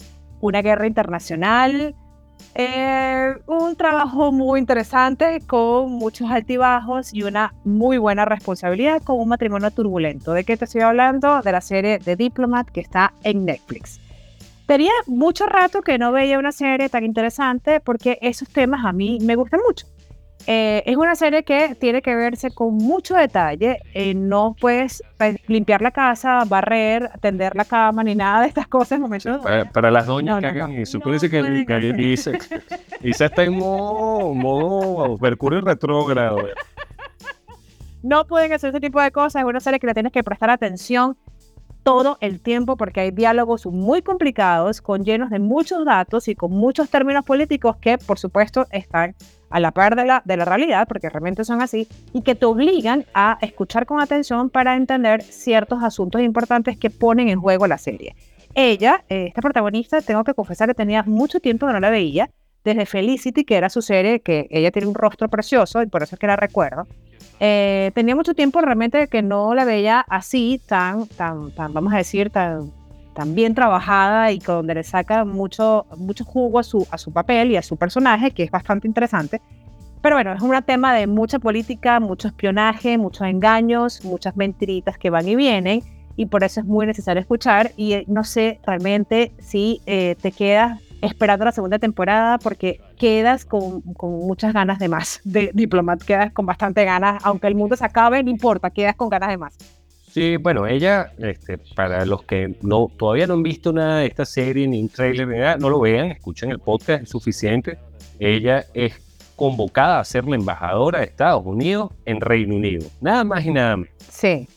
una 0.42 0.62
guerra 0.62 0.86
internacional, 0.86 1.96
eh, 2.54 3.34
un 3.48 3.76
trabajo 3.76 4.32
muy 4.32 4.60
interesante 4.60 5.40
con 5.48 5.94
muchos 5.94 6.30
altibajos 6.30 7.12
y 7.12 7.24
una 7.24 7.56
muy 7.64 7.98
buena 7.98 8.26
responsabilidad 8.26 9.02
con 9.02 9.20
un 9.20 9.30
matrimonio 9.30 9.72
turbulento. 9.72 10.34
¿De 10.34 10.44
qué 10.44 10.58
te 10.58 10.66
estoy 10.66 10.82
hablando? 10.82 11.42
De 11.42 11.52
la 11.52 11.62
serie 11.62 11.98
The 11.98 12.16
Diplomat 12.16 12.70
que 12.70 12.82
está 12.82 13.12
en 13.24 13.44
Netflix. 13.44 14.00
Tenía 14.68 14.94
mucho 15.08 15.48
rato 15.48 15.82
que 15.82 15.98
no 15.98 16.12
veía 16.12 16.38
una 16.38 16.52
serie 16.52 16.90
tan 16.90 17.04
interesante 17.04 17.80
porque 17.80 18.20
esos 18.22 18.50
temas 18.50 18.86
a 18.86 18.94
mí 18.94 19.18
me 19.24 19.36
gustan 19.36 19.62
mucho. 19.66 19.88
Eh, 20.48 20.84
es 20.86 20.96
una 20.96 21.16
serie 21.16 21.44
que 21.44 21.76
tiene 21.76 22.02
que 22.02 22.16
verse 22.16 22.52
con 22.52 22.76
mucho 22.76 23.16
detalle. 23.16 23.80
eh, 23.94 24.14
no 24.14 24.56
puedes 24.60 25.02
eh, 25.20 25.38
limpiar 25.48 25.82
la 25.82 25.92
casa, 25.92 26.44
barrer, 26.46 27.10
tender 27.22 27.56
la 27.56 27.66
cama, 27.66 28.04
ni 28.04 28.14
nada 28.16 28.42
de 28.42 28.48
estas 28.48 28.68
cosas 28.68 28.94
en 28.94 29.02
momentos. 29.02 29.42
Para, 29.42 29.66
para 29.72 29.90
las 29.92 30.06
doñas 30.06 30.36
No, 30.36 30.42
que 30.42 30.48
no, 30.54 30.64
hagan 30.64 30.76
no. 30.76 30.82
eso. 30.82 31.00
Que, 31.00 31.64
que 31.66 31.74
hacer 31.74 32.00
Isa, 32.00 32.32
Isa 33.02 33.26
está 33.26 33.44
en 33.44 33.58
modo, 33.58 34.34
modo 34.34 35.18
Mercurio 35.20 35.62
retrógrado. 35.62 36.38
No 38.04 38.26
pueden 38.28 38.54
hacer 38.54 38.70
ese 38.70 38.80
tipo 38.80 39.02
de 39.02 39.12
cosas. 39.12 39.42
Es 39.42 39.48
una 39.48 39.60
serie 39.60 39.80
que 39.80 39.88
le 39.88 39.94
tienes 39.96 40.12
que 40.12 40.24
prestar 40.24 40.52
atención 40.52 41.18
todo 41.86 42.18
el 42.20 42.42
tiempo 42.42 42.78
porque 42.78 43.00
hay 43.02 43.12
diálogos 43.12 43.68
muy 43.68 44.02
complicados, 44.02 44.82
con 44.82 45.06
llenos 45.06 45.30
de 45.30 45.38
muchos 45.38 45.86
datos 45.86 46.28
y 46.28 46.34
con 46.34 46.50
muchos 46.50 46.90
términos 46.90 47.24
políticos 47.24 47.78
que, 47.78 48.00
por 48.00 48.18
supuesto, 48.18 48.66
están 48.72 49.14
a 49.52 49.60
la 49.60 49.70
par 49.70 49.96
de 49.96 50.04
la, 50.04 50.24
de 50.26 50.36
la 50.36 50.46
realidad, 50.46 50.88
porque 50.88 51.12
realmente 51.12 51.46
son 51.46 51.62
así, 51.62 51.88
y 52.12 52.24
que 52.24 52.34
te 52.34 52.48
obligan 52.48 53.06
a 53.14 53.38
escuchar 53.40 53.86
con 53.86 54.02
atención 54.02 54.50
para 54.50 54.76
entender 54.76 55.22
ciertos 55.22 55.84
asuntos 55.84 56.22
importantes 56.22 56.76
que 56.76 56.90
ponen 56.90 57.30
en 57.30 57.40
juego 57.40 57.68
la 57.68 57.78
serie. 57.78 58.16
Ella, 58.56 59.04
eh, 59.08 59.28
esta 59.28 59.42
protagonista, 59.42 60.02
tengo 60.02 60.24
que 60.24 60.34
confesar 60.34 60.68
que 60.68 60.74
tenía 60.74 61.04
mucho 61.04 61.40
tiempo 61.40 61.68
que 61.68 61.74
no 61.74 61.80
la 61.80 61.92
veía, 61.92 62.32
desde 62.64 62.88
Felicity, 62.88 63.46
que 63.46 63.58
era 63.58 63.70
su 63.70 63.84
serie, 63.84 64.22
que 64.22 64.48
ella 64.50 64.72
tiene 64.72 64.88
un 64.88 64.96
rostro 64.96 65.30
precioso 65.30 65.84
y 65.84 65.86
por 65.86 66.02
eso 66.02 66.16
es 66.16 66.20
que 66.20 66.26
la 66.26 66.36
recuerdo. 66.36 66.88
Eh, 67.40 67.92
tenía 67.94 68.16
mucho 68.16 68.34
tiempo 68.34 68.62
realmente 68.62 69.08
que 69.08 69.22
no 69.22 69.54
la 69.54 69.66
veía 69.66 70.06
así, 70.08 70.62
tan, 70.66 71.08
tan, 71.08 71.52
tan 71.52 71.74
vamos 71.74 71.94
a 71.94 71.98
decir, 71.98 72.30
tan, 72.30 72.72
tan 73.14 73.36
bien 73.36 73.56
trabajada 73.56 74.32
y 74.32 74.40
donde 74.40 74.76
le 74.76 74.84
saca 74.84 75.26
mucho, 75.26 75.86
mucho 75.98 76.24
jugo 76.24 76.60
a 76.60 76.64
su, 76.64 76.88
a 76.92 76.98
su 76.98 77.12
papel 77.12 77.52
y 77.52 77.58
a 77.58 77.62
su 77.62 77.78
personaje, 77.78 78.32
que 78.32 78.44
es 78.44 78.52
bastante 78.52 78.88
interesante. 78.88 79.42
Pero 80.02 80.18
bueno, 80.18 80.34
es 80.34 80.42
un 80.42 80.54
tema 80.64 80.94
de 80.94 81.08
mucha 81.08 81.40
política, 81.40 82.00
mucho 82.00 82.28
espionaje, 82.28 82.98
muchos 82.98 83.26
engaños, 83.26 84.06
muchas 84.06 84.38
mentiritas 84.38 84.98
que 84.98 85.10
van 85.10 85.28
y 85.28 85.36
vienen, 85.36 85.82
y 86.16 86.28
por 86.28 86.44
eso 86.44 86.60
es 86.60 86.66
muy 86.66 86.86
necesario 86.86 87.22
escuchar. 87.22 87.72
Y 87.76 87.94
eh, 87.94 88.04
no 88.08 88.24
sé 88.24 88.60
realmente 88.66 89.34
si 89.40 89.82
eh, 89.88 90.16
te 90.22 90.32
quedas 90.32 90.80
esperando 91.02 91.46
la 91.46 91.52
segunda 91.52 91.80
temporada 91.80 92.38
porque 92.40 92.80
quedas 92.98 93.46
con, 93.46 93.82
con 93.82 94.12
muchas 94.12 94.54
ganas 94.54 94.80
de 94.80 94.88
más. 94.90 95.22
De 95.24 95.52
Diplomat 95.54 96.02
quedas 96.04 96.32
con 96.32 96.46
bastante 96.46 96.84
ganas, 96.86 97.24
aunque 97.26 97.48
el 97.48 97.56
mundo 97.56 97.76
se 97.76 97.86
acabe, 97.86 98.24
no 98.24 98.30
importa, 98.30 98.70
quedas 98.70 98.96
con 98.96 99.10
ganas 99.10 99.30
de 99.30 99.38
más. 99.38 99.58
Sí, 100.12 100.38
bueno, 100.38 100.66
ella, 100.66 101.12
este, 101.18 101.58
para 101.58 102.06
los 102.06 102.24
que 102.24 102.56
no 102.62 102.90
todavía 102.98 103.28
no 103.28 103.34
han 103.34 103.44
visto 103.44 103.74
nada 103.74 103.98
de 104.00 104.06
esta 104.08 104.24
serie, 104.26 104.66
ni 104.68 104.82
un 104.82 104.88
trailer, 104.90 105.28
ni 105.28 105.38
nada, 105.40 105.58
no 105.58 105.70
lo 105.70 105.80
vean, 105.82 106.08
escuchen 106.08 106.52
el 106.52 106.60
podcast, 106.60 107.04
es 107.04 107.10
suficiente. 107.10 107.78
Ella 108.18 108.66
es 108.74 108.94
convocada 109.36 110.00
a 110.00 110.06
ser 110.06 110.24
la 110.26 110.38
embajadora 110.38 111.00
de 111.00 111.06
Estados 111.06 111.44
Unidos 111.46 111.92
en 112.06 112.22
Reino 112.22 112.56
Unido. 112.56 112.88
Nada 113.02 113.26
más 113.26 113.46
y 113.46 113.52
nada 113.52 113.76
menos. 113.76 113.92
Sí, 114.10 114.48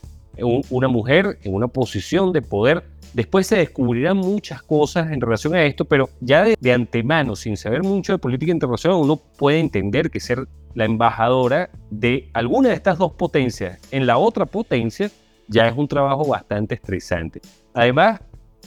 Un- 0.40 0.62
una 0.70 0.86
mujer 0.86 1.36
en 1.42 1.52
una 1.52 1.66
posición 1.66 2.32
de 2.32 2.40
poder. 2.42 2.84
Después 3.14 3.46
se 3.46 3.56
descubrirán 3.56 4.18
muchas 4.18 4.62
cosas 4.62 5.10
en 5.10 5.20
relación 5.20 5.54
a 5.54 5.64
esto, 5.64 5.84
pero 5.84 6.10
ya 6.20 6.44
de, 6.44 6.72
antemano, 6.72 7.34
sin 7.36 7.56
saber 7.56 7.82
mucho 7.82 8.12
de 8.12 8.18
política 8.18 8.52
internacional, 8.52 9.00
uno 9.00 9.16
puede 9.16 9.58
entender 9.60 10.10
que 10.10 10.20
ser 10.20 10.46
la 10.74 10.84
embajadora 10.84 11.70
de 11.90 12.28
alguna 12.34 12.68
de 12.68 12.74
estas 12.74 12.98
dos 12.98 13.12
potencias 13.12 13.78
en 13.90 14.06
la 14.06 14.18
otra 14.18 14.46
potencia 14.46 15.10
ya 15.48 15.66
es 15.66 15.76
un 15.76 15.88
trabajo 15.88 16.26
bastante 16.26 16.74
estresante. 16.74 17.40
Además, 17.72 18.20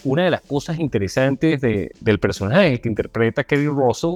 una 0.03 0.23
de 0.25 0.31
las 0.31 0.41
cosas 0.41 0.79
interesantes 0.79 1.61
de- 1.61 1.91
del 2.01 2.19
personaje 2.19 2.81
que 2.81 2.89
interpreta 2.89 3.43
Kerry 3.43 3.67
Russell 3.67 4.15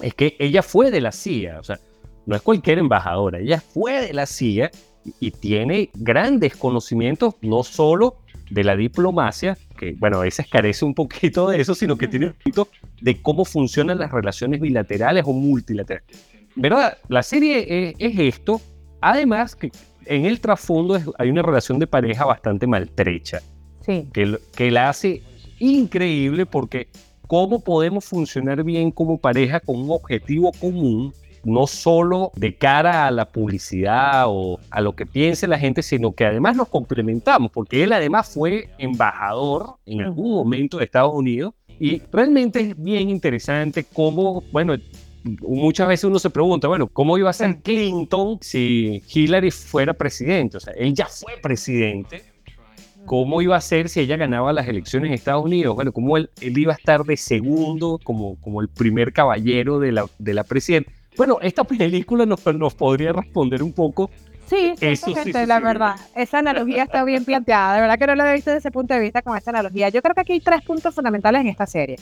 es 0.00 0.14
que 0.14 0.36
ella 0.38 0.62
fue 0.62 0.92
de 0.92 1.00
la 1.00 1.10
CIA, 1.10 1.58
o 1.58 1.64
sea, 1.64 1.78
no 2.24 2.36
es 2.36 2.42
cualquier 2.42 2.78
embajadora, 2.78 3.40
ella 3.40 3.60
fue 3.60 4.06
de 4.06 4.12
la 4.14 4.26
CIA 4.26 4.70
y, 5.04 5.14
y 5.18 5.30
tiene 5.32 5.90
grandes 5.94 6.54
conocimientos, 6.56 7.34
no 7.42 7.64
solo 7.64 8.18
de 8.50 8.64
la 8.64 8.76
diplomacia, 8.76 9.56
que 9.78 9.94
bueno, 9.98 10.18
a 10.18 10.22
veces 10.24 10.46
carece 10.48 10.84
un 10.84 10.94
poquito 10.94 11.48
de 11.50 11.60
eso, 11.60 11.74
sino 11.74 11.96
que 11.96 12.08
tiene 12.08 12.26
un 12.26 12.32
poquito 12.32 12.68
de 13.00 13.20
cómo 13.20 13.44
funcionan 13.44 13.98
las 13.98 14.10
relaciones 14.10 14.60
bilaterales 14.60 15.24
o 15.26 15.32
multilaterales. 15.32 16.06
¿Verdad? 16.56 16.98
La 17.08 17.22
serie 17.22 17.90
es, 17.90 17.94
es 17.98 18.18
esto, 18.18 18.60
además 19.00 19.54
que 19.54 19.70
en 20.06 20.24
el 20.26 20.40
trasfondo 20.40 20.96
es- 20.96 21.04
hay 21.18 21.30
una 21.30 21.42
relación 21.42 21.78
de 21.78 21.86
pareja 21.86 22.24
bastante 22.24 22.66
maltrecha 22.66 23.40
sí. 23.84 24.08
que, 24.12 24.38
que 24.56 24.70
la 24.70 24.88
hace 24.88 25.22
increíble 25.58 26.46
porque 26.46 26.88
cómo 27.26 27.60
podemos 27.60 28.04
funcionar 28.06 28.64
bien 28.64 28.90
como 28.90 29.18
pareja 29.18 29.60
con 29.60 29.76
un 29.76 29.90
objetivo 29.90 30.50
común, 30.58 31.12
no 31.44 31.66
solo 31.66 32.32
de 32.36 32.56
cara 32.56 33.06
a 33.06 33.10
la 33.10 33.26
publicidad 33.26 34.24
o 34.28 34.58
a 34.70 34.80
lo 34.80 34.94
que 34.94 35.06
piense 35.06 35.46
la 35.46 35.58
gente, 35.58 35.82
sino 35.82 36.12
que 36.12 36.26
además 36.26 36.56
nos 36.56 36.68
complementamos, 36.68 37.50
porque 37.50 37.82
él 37.84 37.92
además 37.92 38.32
fue 38.32 38.70
embajador 38.78 39.76
en 39.86 40.02
algún 40.02 40.32
momento 40.32 40.78
de 40.78 40.84
Estados 40.84 41.14
Unidos 41.14 41.54
y 41.80 42.02
realmente 42.12 42.60
es 42.60 42.82
bien 42.82 43.08
interesante 43.08 43.84
cómo, 43.84 44.42
bueno, 44.52 44.76
muchas 45.40 45.88
veces 45.88 46.04
uno 46.04 46.18
se 46.18 46.30
pregunta, 46.30 46.68
bueno, 46.68 46.88
¿cómo 46.88 47.18
iba 47.18 47.30
a 47.30 47.32
ser 47.32 47.58
Clinton 47.58 48.38
si 48.40 49.02
Hillary 49.12 49.50
fuera 49.50 49.94
presidente? 49.94 50.56
O 50.56 50.60
sea, 50.60 50.72
él 50.74 50.94
ya 50.94 51.06
fue 51.06 51.34
presidente. 51.40 52.24
¿Cómo 53.06 53.40
iba 53.40 53.56
a 53.56 53.60
ser 53.60 53.88
si 53.88 54.00
ella 54.00 54.18
ganaba 54.18 54.52
las 54.52 54.68
elecciones 54.68 55.08
en 55.08 55.14
Estados 55.14 55.42
Unidos? 55.42 55.74
Bueno, 55.74 55.92
¿cómo 55.92 56.18
él, 56.18 56.28
él 56.42 56.58
iba 56.58 56.74
a 56.74 56.76
estar 56.76 57.04
de 57.04 57.16
segundo 57.16 57.98
como, 58.04 58.38
como 58.40 58.60
el 58.60 58.68
primer 58.68 59.14
caballero 59.14 59.78
de 59.78 59.92
la, 59.92 60.06
de 60.18 60.34
la 60.34 60.44
presidenta? 60.44 60.92
Bueno, 61.18 61.38
esta 61.42 61.64
película 61.64 62.24
nos, 62.24 62.46
nos 62.54 62.74
podría 62.76 63.12
responder 63.12 63.60
un 63.60 63.72
poco. 63.72 64.08
Sí, 64.46 64.72
Eso 64.80 65.12
gente, 65.12 65.40
sí, 65.40 65.46
la 65.46 65.58
sí. 65.58 65.64
verdad. 65.64 65.96
Esa 66.14 66.38
analogía 66.38 66.84
está 66.84 67.02
bien 67.04 67.24
planteada. 67.24 67.74
De 67.74 67.80
verdad 67.80 67.98
que 67.98 68.06
no 68.06 68.14
lo 68.14 68.24
he 68.24 68.34
visto 68.34 68.50
desde 68.50 68.60
ese 68.60 68.70
punto 68.70 68.94
de 68.94 69.00
vista 69.00 69.20
con 69.20 69.36
esta 69.36 69.50
analogía. 69.50 69.88
Yo 69.88 70.00
creo 70.00 70.14
que 70.14 70.20
aquí 70.20 70.32
hay 70.34 70.40
tres 70.40 70.62
puntos 70.62 70.94
fundamentales 70.94 71.40
en 71.40 71.48
esta 71.48 71.66
serie. 71.66 71.96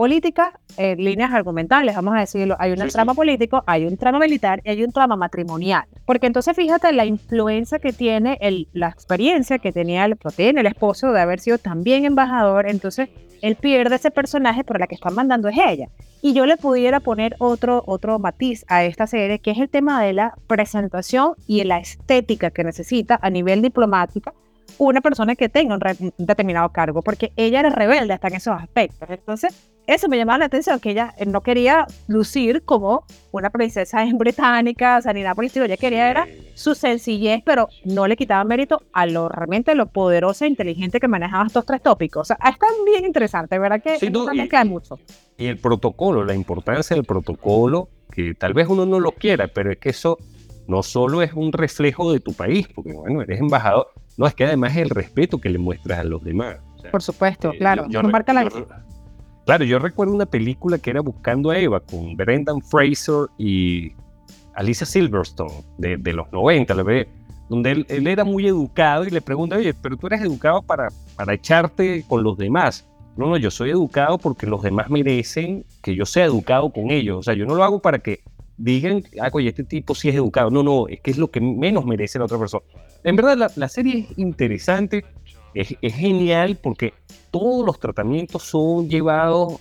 Política, 0.00 0.58
eh, 0.78 0.96
líneas 0.96 1.30
argumentales, 1.30 1.94
vamos 1.94 2.16
a 2.16 2.20
decirlo. 2.20 2.56
Hay 2.58 2.70
un 2.70 2.78
Sí, 2.78 2.84
sí. 2.84 2.92
trama 2.94 3.12
político, 3.12 3.62
hay 3.66 3.84
un 3.84 3.98
trama 3.98 4.18
militar 4.18 4.62
y 4.64 4.70
hay 4.70 4.82
un 4.82 4.92
trama 4.92 5.14
matrimonial. 5.14 5.84
Porque 6.06 6.26
entonces 6.26 6.56
fíjate 6.56 6.90
la 6.94 7.04
influencia 7.04 7.78
que 7.80 7.92
tiene, 7.92 8.38
el, 8.40 8.66
la 8.72 8.88
experiencia 8.88 9.58
que 9.58 9.72
tenía 9.72 10.06
el, 10.06 10.16
tiene 10.34 10.60
el 10.62 10.66
esposo 10.68 11.12
de 11.12 11.20
haber 11.20 11.38
sido 11.38 11.58
también 11.58 12.06
embajador. 12.06 12.66
Entonces 12.66 13.10
él 13.42 13.56
pierde 13.56 13.96
ese 13.96 14.10
personaje, 14.10 14.64
pero 14.64 14.78
la 14.78 14.86
que 14.86 14.94
están 14.94 15.14
mandando 15.14 15.48
es 15.48 15.58
ella. 15.58 15.88
Y 16.22 16.32
yo 16.32 16.46
le 16.46 16.56
pudiera 16.56 17.00
poner 17.00 17.36
otro, 17.38 17.82
otro 17.86 18.18
matiz 18.18 18.64
a 18.68 18.84
esta 18.84 19.06
serie, 19.06 19.40
que 19.40 19.50
es 19.50 19.58
el 19.58 19.68
tema 19.68 20.02
de 20.02 20.14
la 20.14 20.32
presentación 20.46 21.34
y 21.46 21.62
la 21.64 21.76
estética 21.76 22.50
que 22.50 22.64
necesita 22.64 23.18
a 23.20 23.28
nivel 23.28 23.60
diplomática 23.60 24.32
una 24.78 25.02
persona 25.02 25.36
que 25.36 25.50
tenga 25.50 25.74
un, 25.74 25.82
un 26.00 26.26
determinado 26.26 26.70
cargo, 26.70 27.02
porque 27.02 27.32
ella 27.36 27.60
era 27.60 27.68
rebelde 27.68 28.14
hasta 28.14 28.28
en 28.28 28.34
esos 28.36 28.54
aspectos. 28.58 29.10
Entonces, 29.10 29.54
eso 29.94 30.08
me 30.08 30.16
llamaba 30.16 30.38
la 30.38 30.44
atención, 30.46 30.80
que 30.80 30.90
ella 30.90 31.14
eh, 31.18 31.26
no 31.26 31.40
quería 31.42 31.86
lucir 32.08 32.62
como 32.62 33.04
una 33.32 33.50
princesa 33.50 34.02
en 34.02 34.16
británica, 34.18 34.98
o 34.98 35.02
sea, 35.02 35.12
ni 35.12 35.22
nada 35.22 35.34
por 35.34 35.44
el 35.44 35.46
estilo, 35.48 35.64
ella 35.66 35.76
quería 35.76 36.10
era 36.10 36.26
su 36.54 36.74
sencillez, 36.74 37.42
pero 37.44 37.68
no 37.84 38.06
le 38.06 38.16
quitaba 38.16 38.42
mérito 38.44 38.82
a 38.92 39.06
lo 39.06 39.28
realmente 39.28 39.74
lo 39.74 39.86
poderoso 39.86 40.44
e 40.44 40.48
inteligente 40.48 41.00
que 41.00 41.08
manejaba 41.08 41.46
estos 41.46 41.64
tres 41.66 41.82
tópicos. 41.82 42.22
O 42.22 42.24
sea, 42.24 42.36
están 42.50 42.70
bien 42.86 43.04
interesantes, 43.04 43.58
¿verdad? 43.60 43.82
Que 43.82 43.98
Sí, 43.98 44.10
no, 44.10 44.24
también 44.24 44.46
y- 44.46 44.48
queda 44.48 44.64
mucho. 44.64 44.98
Y 45.38 45.46
el 45.46 45.58
protocolo, 45.58 46.24
la 46.24 46.34
importancia 46.34 46.94
del 46.94 47.04
protocolo, 47.04 47.88
que 48.12 48.34
tal 48.34 48.52
vez 48.54 48.68
uno 48.68 48.84
no 48.86 49.00
lo 49.00 49.12
quiera, 49.12 49.48
pero 49.48 49.72
es 49.72 49.78
que 49.78 49.90
eso 49.90 50.18
no 50.66 50.82
solo 50.82 51.22
es 51.22 51.32
un 51.32 51.52
reflejo 51.52 52.12
de 52.12 52.20
tu 52.20 52.32
país, 52.34 52.68
porque 52.74 52.92
bueno, 52.92 53.22
eres 53.22 53.40
embajador, 53.40 53.88
no, 54.16 54.26
es 54.26 54.34
que 54.34 54.44
además 54.44 54.72
es 54.72 54.78
el 54.82 54.90
respeto 54.90 55.40
que 55.40 55.48
le 55.48 55.58
muestras 55.58 56.00
a 56.00 56.04
los 56.04 56.22
demás. 56.22 56.58
O 56.76 56.78
sea, 56.80 56.90
Por 56.90 57.02
supuesto, 57.02 57.52
eh, 57.52 57.58
claro. 57.58 57.86
yo- 57.88 58.02
yo 58.02 58.08
marca 58.08 58.32
la 58.32 58.42
yo 58.44 58.48
re- 58.50 58.66
Claro, 59.50 59.64
yo 59.64 59.80
recuerdo 59.80 60.14
una 60.14 60.26
película 60.26 60.78
que 60.78 60.90
era 60.90 61.00
Buscando 61.00 61.50
a 61.50 61.58
Eva 61.58 61.80
con 61.80 62.16
Brendan 62.16 62.62
Fraser 62.62 63.26
y 63.36 63.90
Alicia 64.54 64.86
Silverstone 64.86 65.64
de, 65.76 65.96
de 65.96 66.12
los 66.12 66.30
90, 66.30 66.72
la 66.72 66.84
ve- 66.84 67.08
donde 67.48 67.72
él, 67.72 67.86
él 67.88 68.06
era 68.06 68.22
muy 68.22 68.46
educado 68.46 69.04
y 69.04 69.10
le 69.10 69.20
pregunta, 69.20 69.56
oye, 69.56 69.74
pero 69.74 69.96
tú 69.96 70.06
eres 70.06 70.20
educado 70.20 70.62
para, 70.62 70.86
para 71.16 71.34
echarte 71.34 72.04
con 72.06 72.22
los 72.22 72.38
demás. 72.38 72.86
No, 73.16 73.26
no, 73.26 73.36
yo 73.38 73.50
soy 73.50 73.70
educado 73.70 74.18
porque 74.18 74.46
los 74.46 74.62
demás 74.62 74.88
merecen 74.88 75.64
que 75.82 75.96
yo 75.96 76.06
sea 76.06 76.26
educado 76.26 76.70
con 76.70 76.92
ellos. 76.92 77.18
O 77.18 77.22
sea, 77.24 77.34
yo 77.34 77.44
no 77.44 77.56
lo 77.56 77.64
hago 77.64 77.82
para 77.82 77.98
que 77.98 78.20
digan, 78.56 79.02
ah, 79.20 79.30
oye, 79.32 79.48
este 79.48 79.64
tipo 79.64 79.96
sí 79.96 80.10
es 80.10 80.14
educado. 80.14 80.50
No, 80.50 80.62
no, 80.62 80.86
es 80.86 81.00
que 81.00 81.10
es 81.10 81.18
lo 81.18 81.28
que 81.28 81.40
menos 81.40 81.84
merece 81.84 82.20
la 82.20 82.26
otra 82.26 82.38
persona. 82.38 82.62
En 83.02 83.16
verdad, 83.16 83.36
la, 83.36 83.50
la 83.56 83.68
serie 83.68 84.06
es 84.10 84.16
interesante, 84.16 85.04
es, 85.54 85.74
es 85.80 85.94
genial 85.94 86.58
porque 86.62 86.94
todos 87.30 87.64
los 87.64 87.78
tratamientos 87.80 88.42
son 88.42 88.88
llevados 88.88 89.60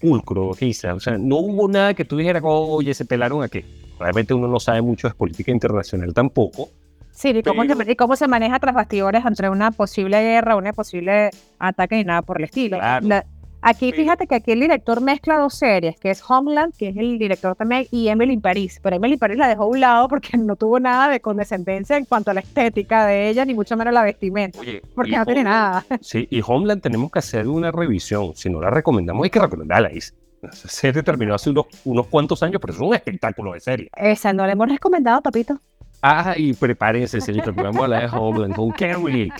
pulcro, 0.00 0.50
quizá. 0.58 0.94
O 0.94 1.00
sea, 1.00 1.16
no 1.18 1.36
hubo 1.36 1.68
nada 1.68 1.94
que 1.94 2.04
tú 2.04 2.16
dijeras, 2.16 2.42
oye, 2.44 2.92
se 2.94 3.04
pelaron 3.04 3.42
aquí. 3.42 3.64
Realmente 3.98 4.34
uno 4.34 4.48
no 4.48 4.60
sabe 4.60 4.82
mucho 4.82 5.08
de 5.08 5.14
política 5.14 5.50
internacional 5.52 6.12
tampoco. 6.12 6.68
Sí, 7.12 7.28
y 7.28 7.42
cómo, 7.42 7.62
Pero- 7.62 7.76
se, 7.84 7.92
y 7.92 7.96
cómo 7.96 8.16
se 8.16 8.26
maneja 8.26 8.58
tras 8.58 8.74
bastidores 8.74 9.24
entre 9.24 9.48
una 9.48 9.70
posible 9.70 10.20
guerra, 10.20 10.56
una 10.56 10.72
posible 10.72 11.30
ataque 11.60 12.00
y 12.00 12.04
nada 12.04 12.22
por 12.22 12.38
el 12.38 12.44
estilo. 12.44 12.76
Claro. 12.78 13.06
La- 13.06 13.24
aquí 13.64 13.92
fíjate 13.92 14.26
que 14.26 14.34
aquí 14.36 14.52
el 14.52 14.60
director 14.60 15.00
mezcla 15.00 15.38
dos 15.38 15.54
series, 15.54 15.98
que 15.98 16.10
es 16.10 16.22
Homeland, 16.28 16.74
que 16.76 16.88
es 16.88 16.96
el 16.96 17.18
director 17.18 17.56
también, 17.56 17.86
y 17.90 18.08
Emily 18.08 18.34
in 18.34 18.40
Paris. 18.40 18.78
Pero 18.82 18.96
Emily 18.96 19.14
in 19.14 19.18
Paris 19.18 19.38
la 19.38 19.48
dejó 19.48 19.64
a 19.64 19.66
un 19.66 19.80
lado 19.80 20.08
porque 20.08 20.36
no 20.38 20.56
tuvo 20.56 20.78
nada 20.78 21.08
de 21.08 21.20
condescendencia 21.20 21.96
en 21.96 22.04
cuanto 22.04 22.30
a 22.30 22.34
la 22.34 22.40
estética 22.40 23.06
de 23.06 23.28
ella, 23.28 23.44
ni 23.44 23.54
mucho 23.54 23.76
menos 23.76 23.92
la 23.92 24.02
vestimenta. 24.02 24.60
Oye, 24.60 24.82
Porque 24.94 25.16
no 25.16 25.24
tiene 25.26 25.44
nada. 25.44 25.84
Sí, 26.00 26.26
y 26.30 26.42
Homeland 26.46 26.82
tenemos 26.82 27.10
que 27.10 27.18
hacer 27.18 27.48
una 27.48 27.70
revisión. 27.70 28.32
Si 28.34 28.50
no 28.50 28.60
la 28.60 28.70
recomendamos, 28.70 29.24
hay 29.24 29.30
que 29.30 29.40
recomendarla. 29.40 29.92
Is. 29.92 30.14
Esa 30.42 30.68
serie 30.68 31.02
terminó 31.02 31.34
hace 31.34 31.50
unos, 31.50 31.66
unos 31.84 32.06
cuantos 32.08 32.42
años, 32.42 32.60
pero 32.60 32.74
es 32.74 32.80
un 32.80 32.94
espectáculo 32.94 33.54
de 33.54 33.60
serie. 33.60 33.88
Esa 33.96 34.32
no 34.32 34.44
le 34.46 34.52
hemos 34.52 34.68
recomendado, 34.68 35.22
papito. 35.22 35.58
Ah, 36.02 36.34
y 36.36 36.52
prepárense, 36.52 37.20
señorita, 37.20 37.54
que 37.54 37.62
vamos 37.62 37.80
a 37.80 37.84
hablar 37.84 38.10
de 38.10 38.16
Homeland 38.16 38.54
con 38.54 38.70
Carrie. 38.72 39.32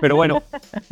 Pero 0.00 0.16
bueno, 0.16 0.42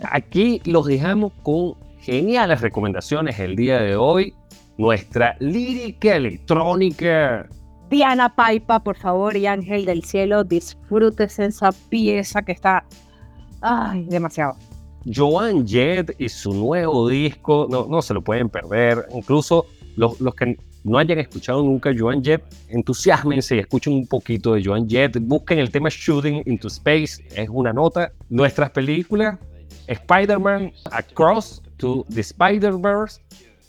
aquí 0.02 0.60
los 0.64 0.86
dejamos 0.86 1.32
con 1.42 1.74
geniales 2.02 2.60
recomendaciones 2.60 3.38
el 3.38 3.56
día 3.56 3.80
de 3.80 3.96
hoy. 3.96 4.34
Nuestra 4.76 5.36
lírica 5.38 6.16
electrónica. 6.16 7.48
Diana 7.88 8.34
Paipa, 8.34 8.82
por 8.82 8.96
favor, 8.96 9.36
y 9.36 9.46
Ángel 9.46 9.84
del 9.84 10.02
Cielo, 10.02 10.44
disfrutes 10.44 11.38
esa 11.38 11.70
pieza 11.90 12.42
que 12.42 12.52
está. 12.52 12.84
Ay, 13.60 14.06
demasiado. 14.08 14.56
Joan 15.14 15.66
Jett 15.66 16.14
y 16.18 16.28
su 16.28 16.52
nuevo 16.52 17.08
disco, 17.08 17.66
no, 17.70 17.86
no 17.86 18.02
se 18.02 18.14
lo 18.14 18.22
pueden 18.22 18.48
perder. 18.48 19.06
Incluso 19.14 19.66
los, 19.96 20.20
los 20.20 20.34
que 20.34 20.56
no 20.84 20.98
hayan 20.98 21.18
escuchado 21.18 21.62
nunca 21.62 21.92
Joan 21.96 22.24
Jett, 22.24 22.42
entusiasmense 22.68 23.56
y 23.56 23.58
escuchen 23.60 23.92
un 23.92 24.06
poquito 24.06 24.54
de 24.54 24.64
Joan 24.64 24.88
Jett. 24.88 25.18
Busquen 25.20 25.58
el 25.58 25.70
tema 25.70 25.88
Shooting 25.90 26.42
into 26.46 26.68
Space, 26.68 27.22
es 27.36 27.48
una 27.48 27.72
nota. 27.72 28.10
Nuestras 28.30 28.70
películas, 28.70 29.38
Spider-Man 29.86 30.72
Across 30.90 31.62
to 31.78 32.04
the 32.12 32.20
Spider-Verse, 32.20 33.20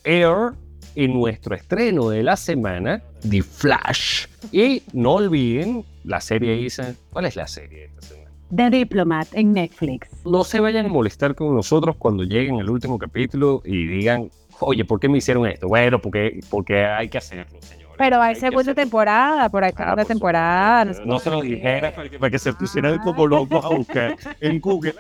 Air 0.04 0.54
y 0.96 1.08
nuestro 1.08 1.56
estreno 1.56 2.10
de 2.10 2.24
la 2.24 2.36
semana, 2.38 3.02
The 3.30 3.42
Flash. 3.42 4.28
Y 4.52 4.84
no 4.94 5.14
olviden 5.14 5.84
la 6.04 6.22
serie 6.22 6.56
Isa. 6.58 6.94
¿Cuál 7.12 7.26
es 7.26 7.36
la 7.36 7.48
serie 7.48 7.80
de 7.80 7.86
esta 7.86 8.02
semana? 8.02 8.30
The 8.56 8.70
Diplomat 8.70 9.28
en 9.34 9.54
Netflix. 9.54 10.10
no 10.26 10.44
se 10.44 10.60
vayan 10.60 10.86
a 10.86 10.90
molestar 10.90 11.34
con 11.34 11.56
nosotros 11.56 11.96
cuando 11.98 12.24
lleguen 12.24 12.60
al 12.60 12.70
último 12.70 13.00
capítulo 13.00 13.64
y 13.66 13.88
digan, 13.88 14.30
oye, 14.60 14.86
¿por 14.86 15.00
qué 15.00 15.10
me 15.10 15.18
hicieron 15.18 15.48
esto? 15.48 15.68
Bueno, 15.68 16.00
porque, 16.00 16.40
porque 16.52 16.86
hay 16.86 17.10
que 17.10 17.18
hacerlo, 17.18 17.60
señores. 17.62 17.84
Pero 17.98 18.22
hay 18.22 18.34
que 18.36 18.40
segunda 18.42 18.74
temporada, 18.76 19.50
por 19.50 19.64
ahí 19.64 19.72
Ah, 19.76 19.78
segunda 19.78 19.96
por 20.04 20.06
temporada. 20.08 20.82
supuesto. 20.94 21.06
No 21.06 21.20
se 21.20 21.30
lo 21.32 21.42
dijera 21.42 21.96
para 21.96 22.10
que, 22.10 22.20
para 22.20 22.30
que 22.32 22.40
se 22.40 22.54
pusieran 22.54 23.00
como 23.00 23.26
locos 23.26 23.66
a 23.66 23.70
buscar 23.70 24.16
en 24.40 24.60
Google. 24.60 24.94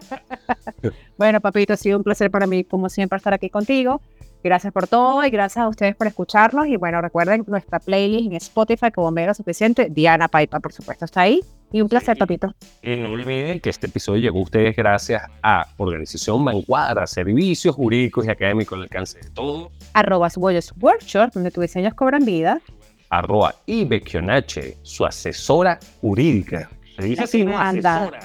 Bueno, 1.16 1.40
papito, 1.40 1.72
ha 1.72 1.76
sido 1.76 1.98
un 1.98 2.04
placer 2.04 2.30
para 2.30 2.46
mí, 2.46 2.64
como 2.64 2.88
siempre, 2.88 3.16
estar 3.16 3.32
aquí 3.32 3.48
contigo. 3.48 4.00
Gracias 4.44 4.72
por 4.72 4.88
todo 4.88 5.24
y 5.24 5.30
gracias 5.30 5.64
a 5.64 5.68
ustedes 5.68 5.94
por 5.94 6.08
escucharnos. 6.08 6.66
Y 6.66 6.76
bueno, 6.76 7.00
recuerden 7.00 7.44
nuestra 7.46 7.78
playlist 7.78 8.26
en 8.26 8.32
Spotify 8.34 8.90
como 8.90 9.12
Mero 9.12 9.34
Suficiente. 9.34 9.88
Diana 9.88 10.26
Paipa, 10.26 10.58
por 10.58 10.72
supuesto, 10.72 11.04
está 11.04 11.20
ahí. 11.22 11.40
Y 11.70 11.80
un 11.80 11.88
placer, 11.88 12.18
papito. 12.18 12.52
Y 12.82 12.96
no 12.96 13.12
olviden 13.12 13.60
que 13.60 13.70
este 13.70 13.86
episodio 13.86 14.20
llegó 14.20 14.40
a 14.40 14.42
ustedes 14.42 14.76
gracias 14.76 15.22
a 15.42 15.66
Organización 15.76 16.44
Vanguardia, 16.44 17.06
Servicios 17.06 17.74
Jurídicos 17.76 18.26
y 18.26 18.30
Académicos 18.30 18.76
al 18.76 18.82
alcance 18.82 19.20
de 19.20 19.30
todos. 19.30 19.70
Arroba 19.94 20.28
Suboyos 20.28 20.74
Workshop, 20.80 21.32
donde 21.32 21.50
tus 21.52 21.62
diseños 21.62 21.94
cobran 21.94 22.24
vida. 22.24 22.60
Arroba 23.10 23.54
Ibekionache, 23.66 24.76
su 24.82 25.06
asesora 25.06 25.78
jurídica. 26.00 26.68
Se 26.96 27.04
dice 27.04 27.22
así, 27.22 27.38
que 27.38 27.44
¿no? 27.44 27.58
Asesora. 27.58 28.20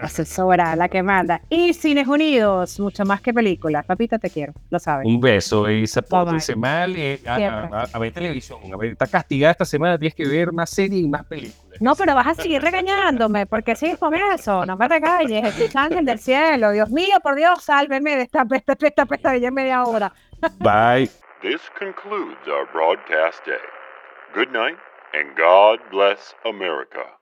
Asesora, 0.00 0.76
la 0.76 0.88
que 0.88 1.02
manda. 1.02 1.40
Y 1.48 1.72
Cines 1.74 2.06
Unidos, 2.06 2.78
mucho 2.80 3.04
más 3.04 3.20
que 3.20 3.32
películas. 3.32 3.84
Papita, 3.84 4.18
te 4.18 4.30
quiero, 4.30 4.52
lo 4.70 4.78
sabes. 4.78 5.06
Un 5.06 5.20
beso 5.20 5.70
y 5.70 5.86
se 5.86 6.00
Bye, 6.00 6.08
bye. 6.08 6.18
pórtense 6.24 6.56
mal 6.56 6.96
y 6.96 7.20
a, 7.26 7.98
ver 7.98 8.12
televisión. 8.12 8.60
A 8.72 8.76
ver, 8.76 8.92
está 8.92 9.06
castigada 9.06 9.52
esta 9.52 9.64
semana, 9.64 9.98
tienes 9.98 10.14
que 10.14 10.26
ver 10.26 10.52
más 10.52 10.70
series 10.70 11.04
y 11.04 11.08
más 11.08 11.24
películas. 11.24 11.80
No, 11.80 11.94
pero 11.94 12.14
vas 12.14 12.26
a 12.26 12.34
seguir 12.34 12.62
regañándome, 12.62 13.46
porque 13.46 13.76
sigues 13.76 13.98
con 13.98 14.14
eso. 14.14 14.64
No 14.64 14.76
me 14.76 14.88
regañes, 14.88 15.58
es 15.60 15.76
ángel 15.76 16.04
del 16.04 16.18
cielo. 16.18 16.72
Dios 16.72 16.90
mío, 16.90 17.18
por 17.22 17.36
Dios, 17.36 17.62
sálveme 17.62 18.16
de 18.16 18.22
esta, 18.22 18.46
esta, 18.50 18.76
esta 18.80 19.06
pesadilla 19.06 19.48
en 19.48 19.54
media 19.54 19.84
hora. 19.84 20.12
Bye. 20.58 21.10
This 21.42 21.60
concludes 21.78 22.48
our 22.48 22.66
broadcast 22.72 23.44
day. 23.44 23.60
Good 24.34 24.52
night, 24.52 24.78
and 25.12 25.36
God 25.36 25.78
bless 25.90 26.34
America. 26.44 27.16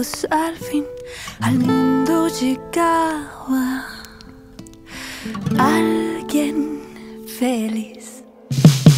Ojos 0.00 0.26
al 0.30 0.56
fin. 0.56 0.84
Al 1.40 1.58
mundo 1.58 2.28
llegaba 2.28 3.86
alguien 5.58 6.80
feliz. 7.38 8.22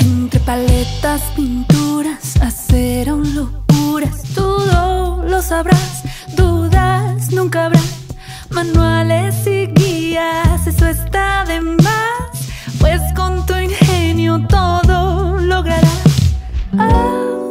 Entre 0.01 0.41
paletas, 0.41 1.23
pinturas, 1.37 2.37
acero, 2.41 3.17
locuras, 3.17 4.23
todo 4.35 5.23
lo 5.25 5.43
sabrás, 5.43 6.03
dudas 6.37 7.31
nunca 7.33 7.67
habrá. 7.67 7.81
Manuales 8.51 9.47
y 9.47 9.67
guías, 9.67 10.67
eso 10.67 10.87
está 10.87 11.45
de 11.45 11.61
más, 11.61 12.31
pues 12.79 13.01
con 13.15 13.45
tu 13.47 13.55
ingenio 13.57 14.47
todo 14.49 15.39
lograrás. 15.39 16.03
Ángel 16.79 17.42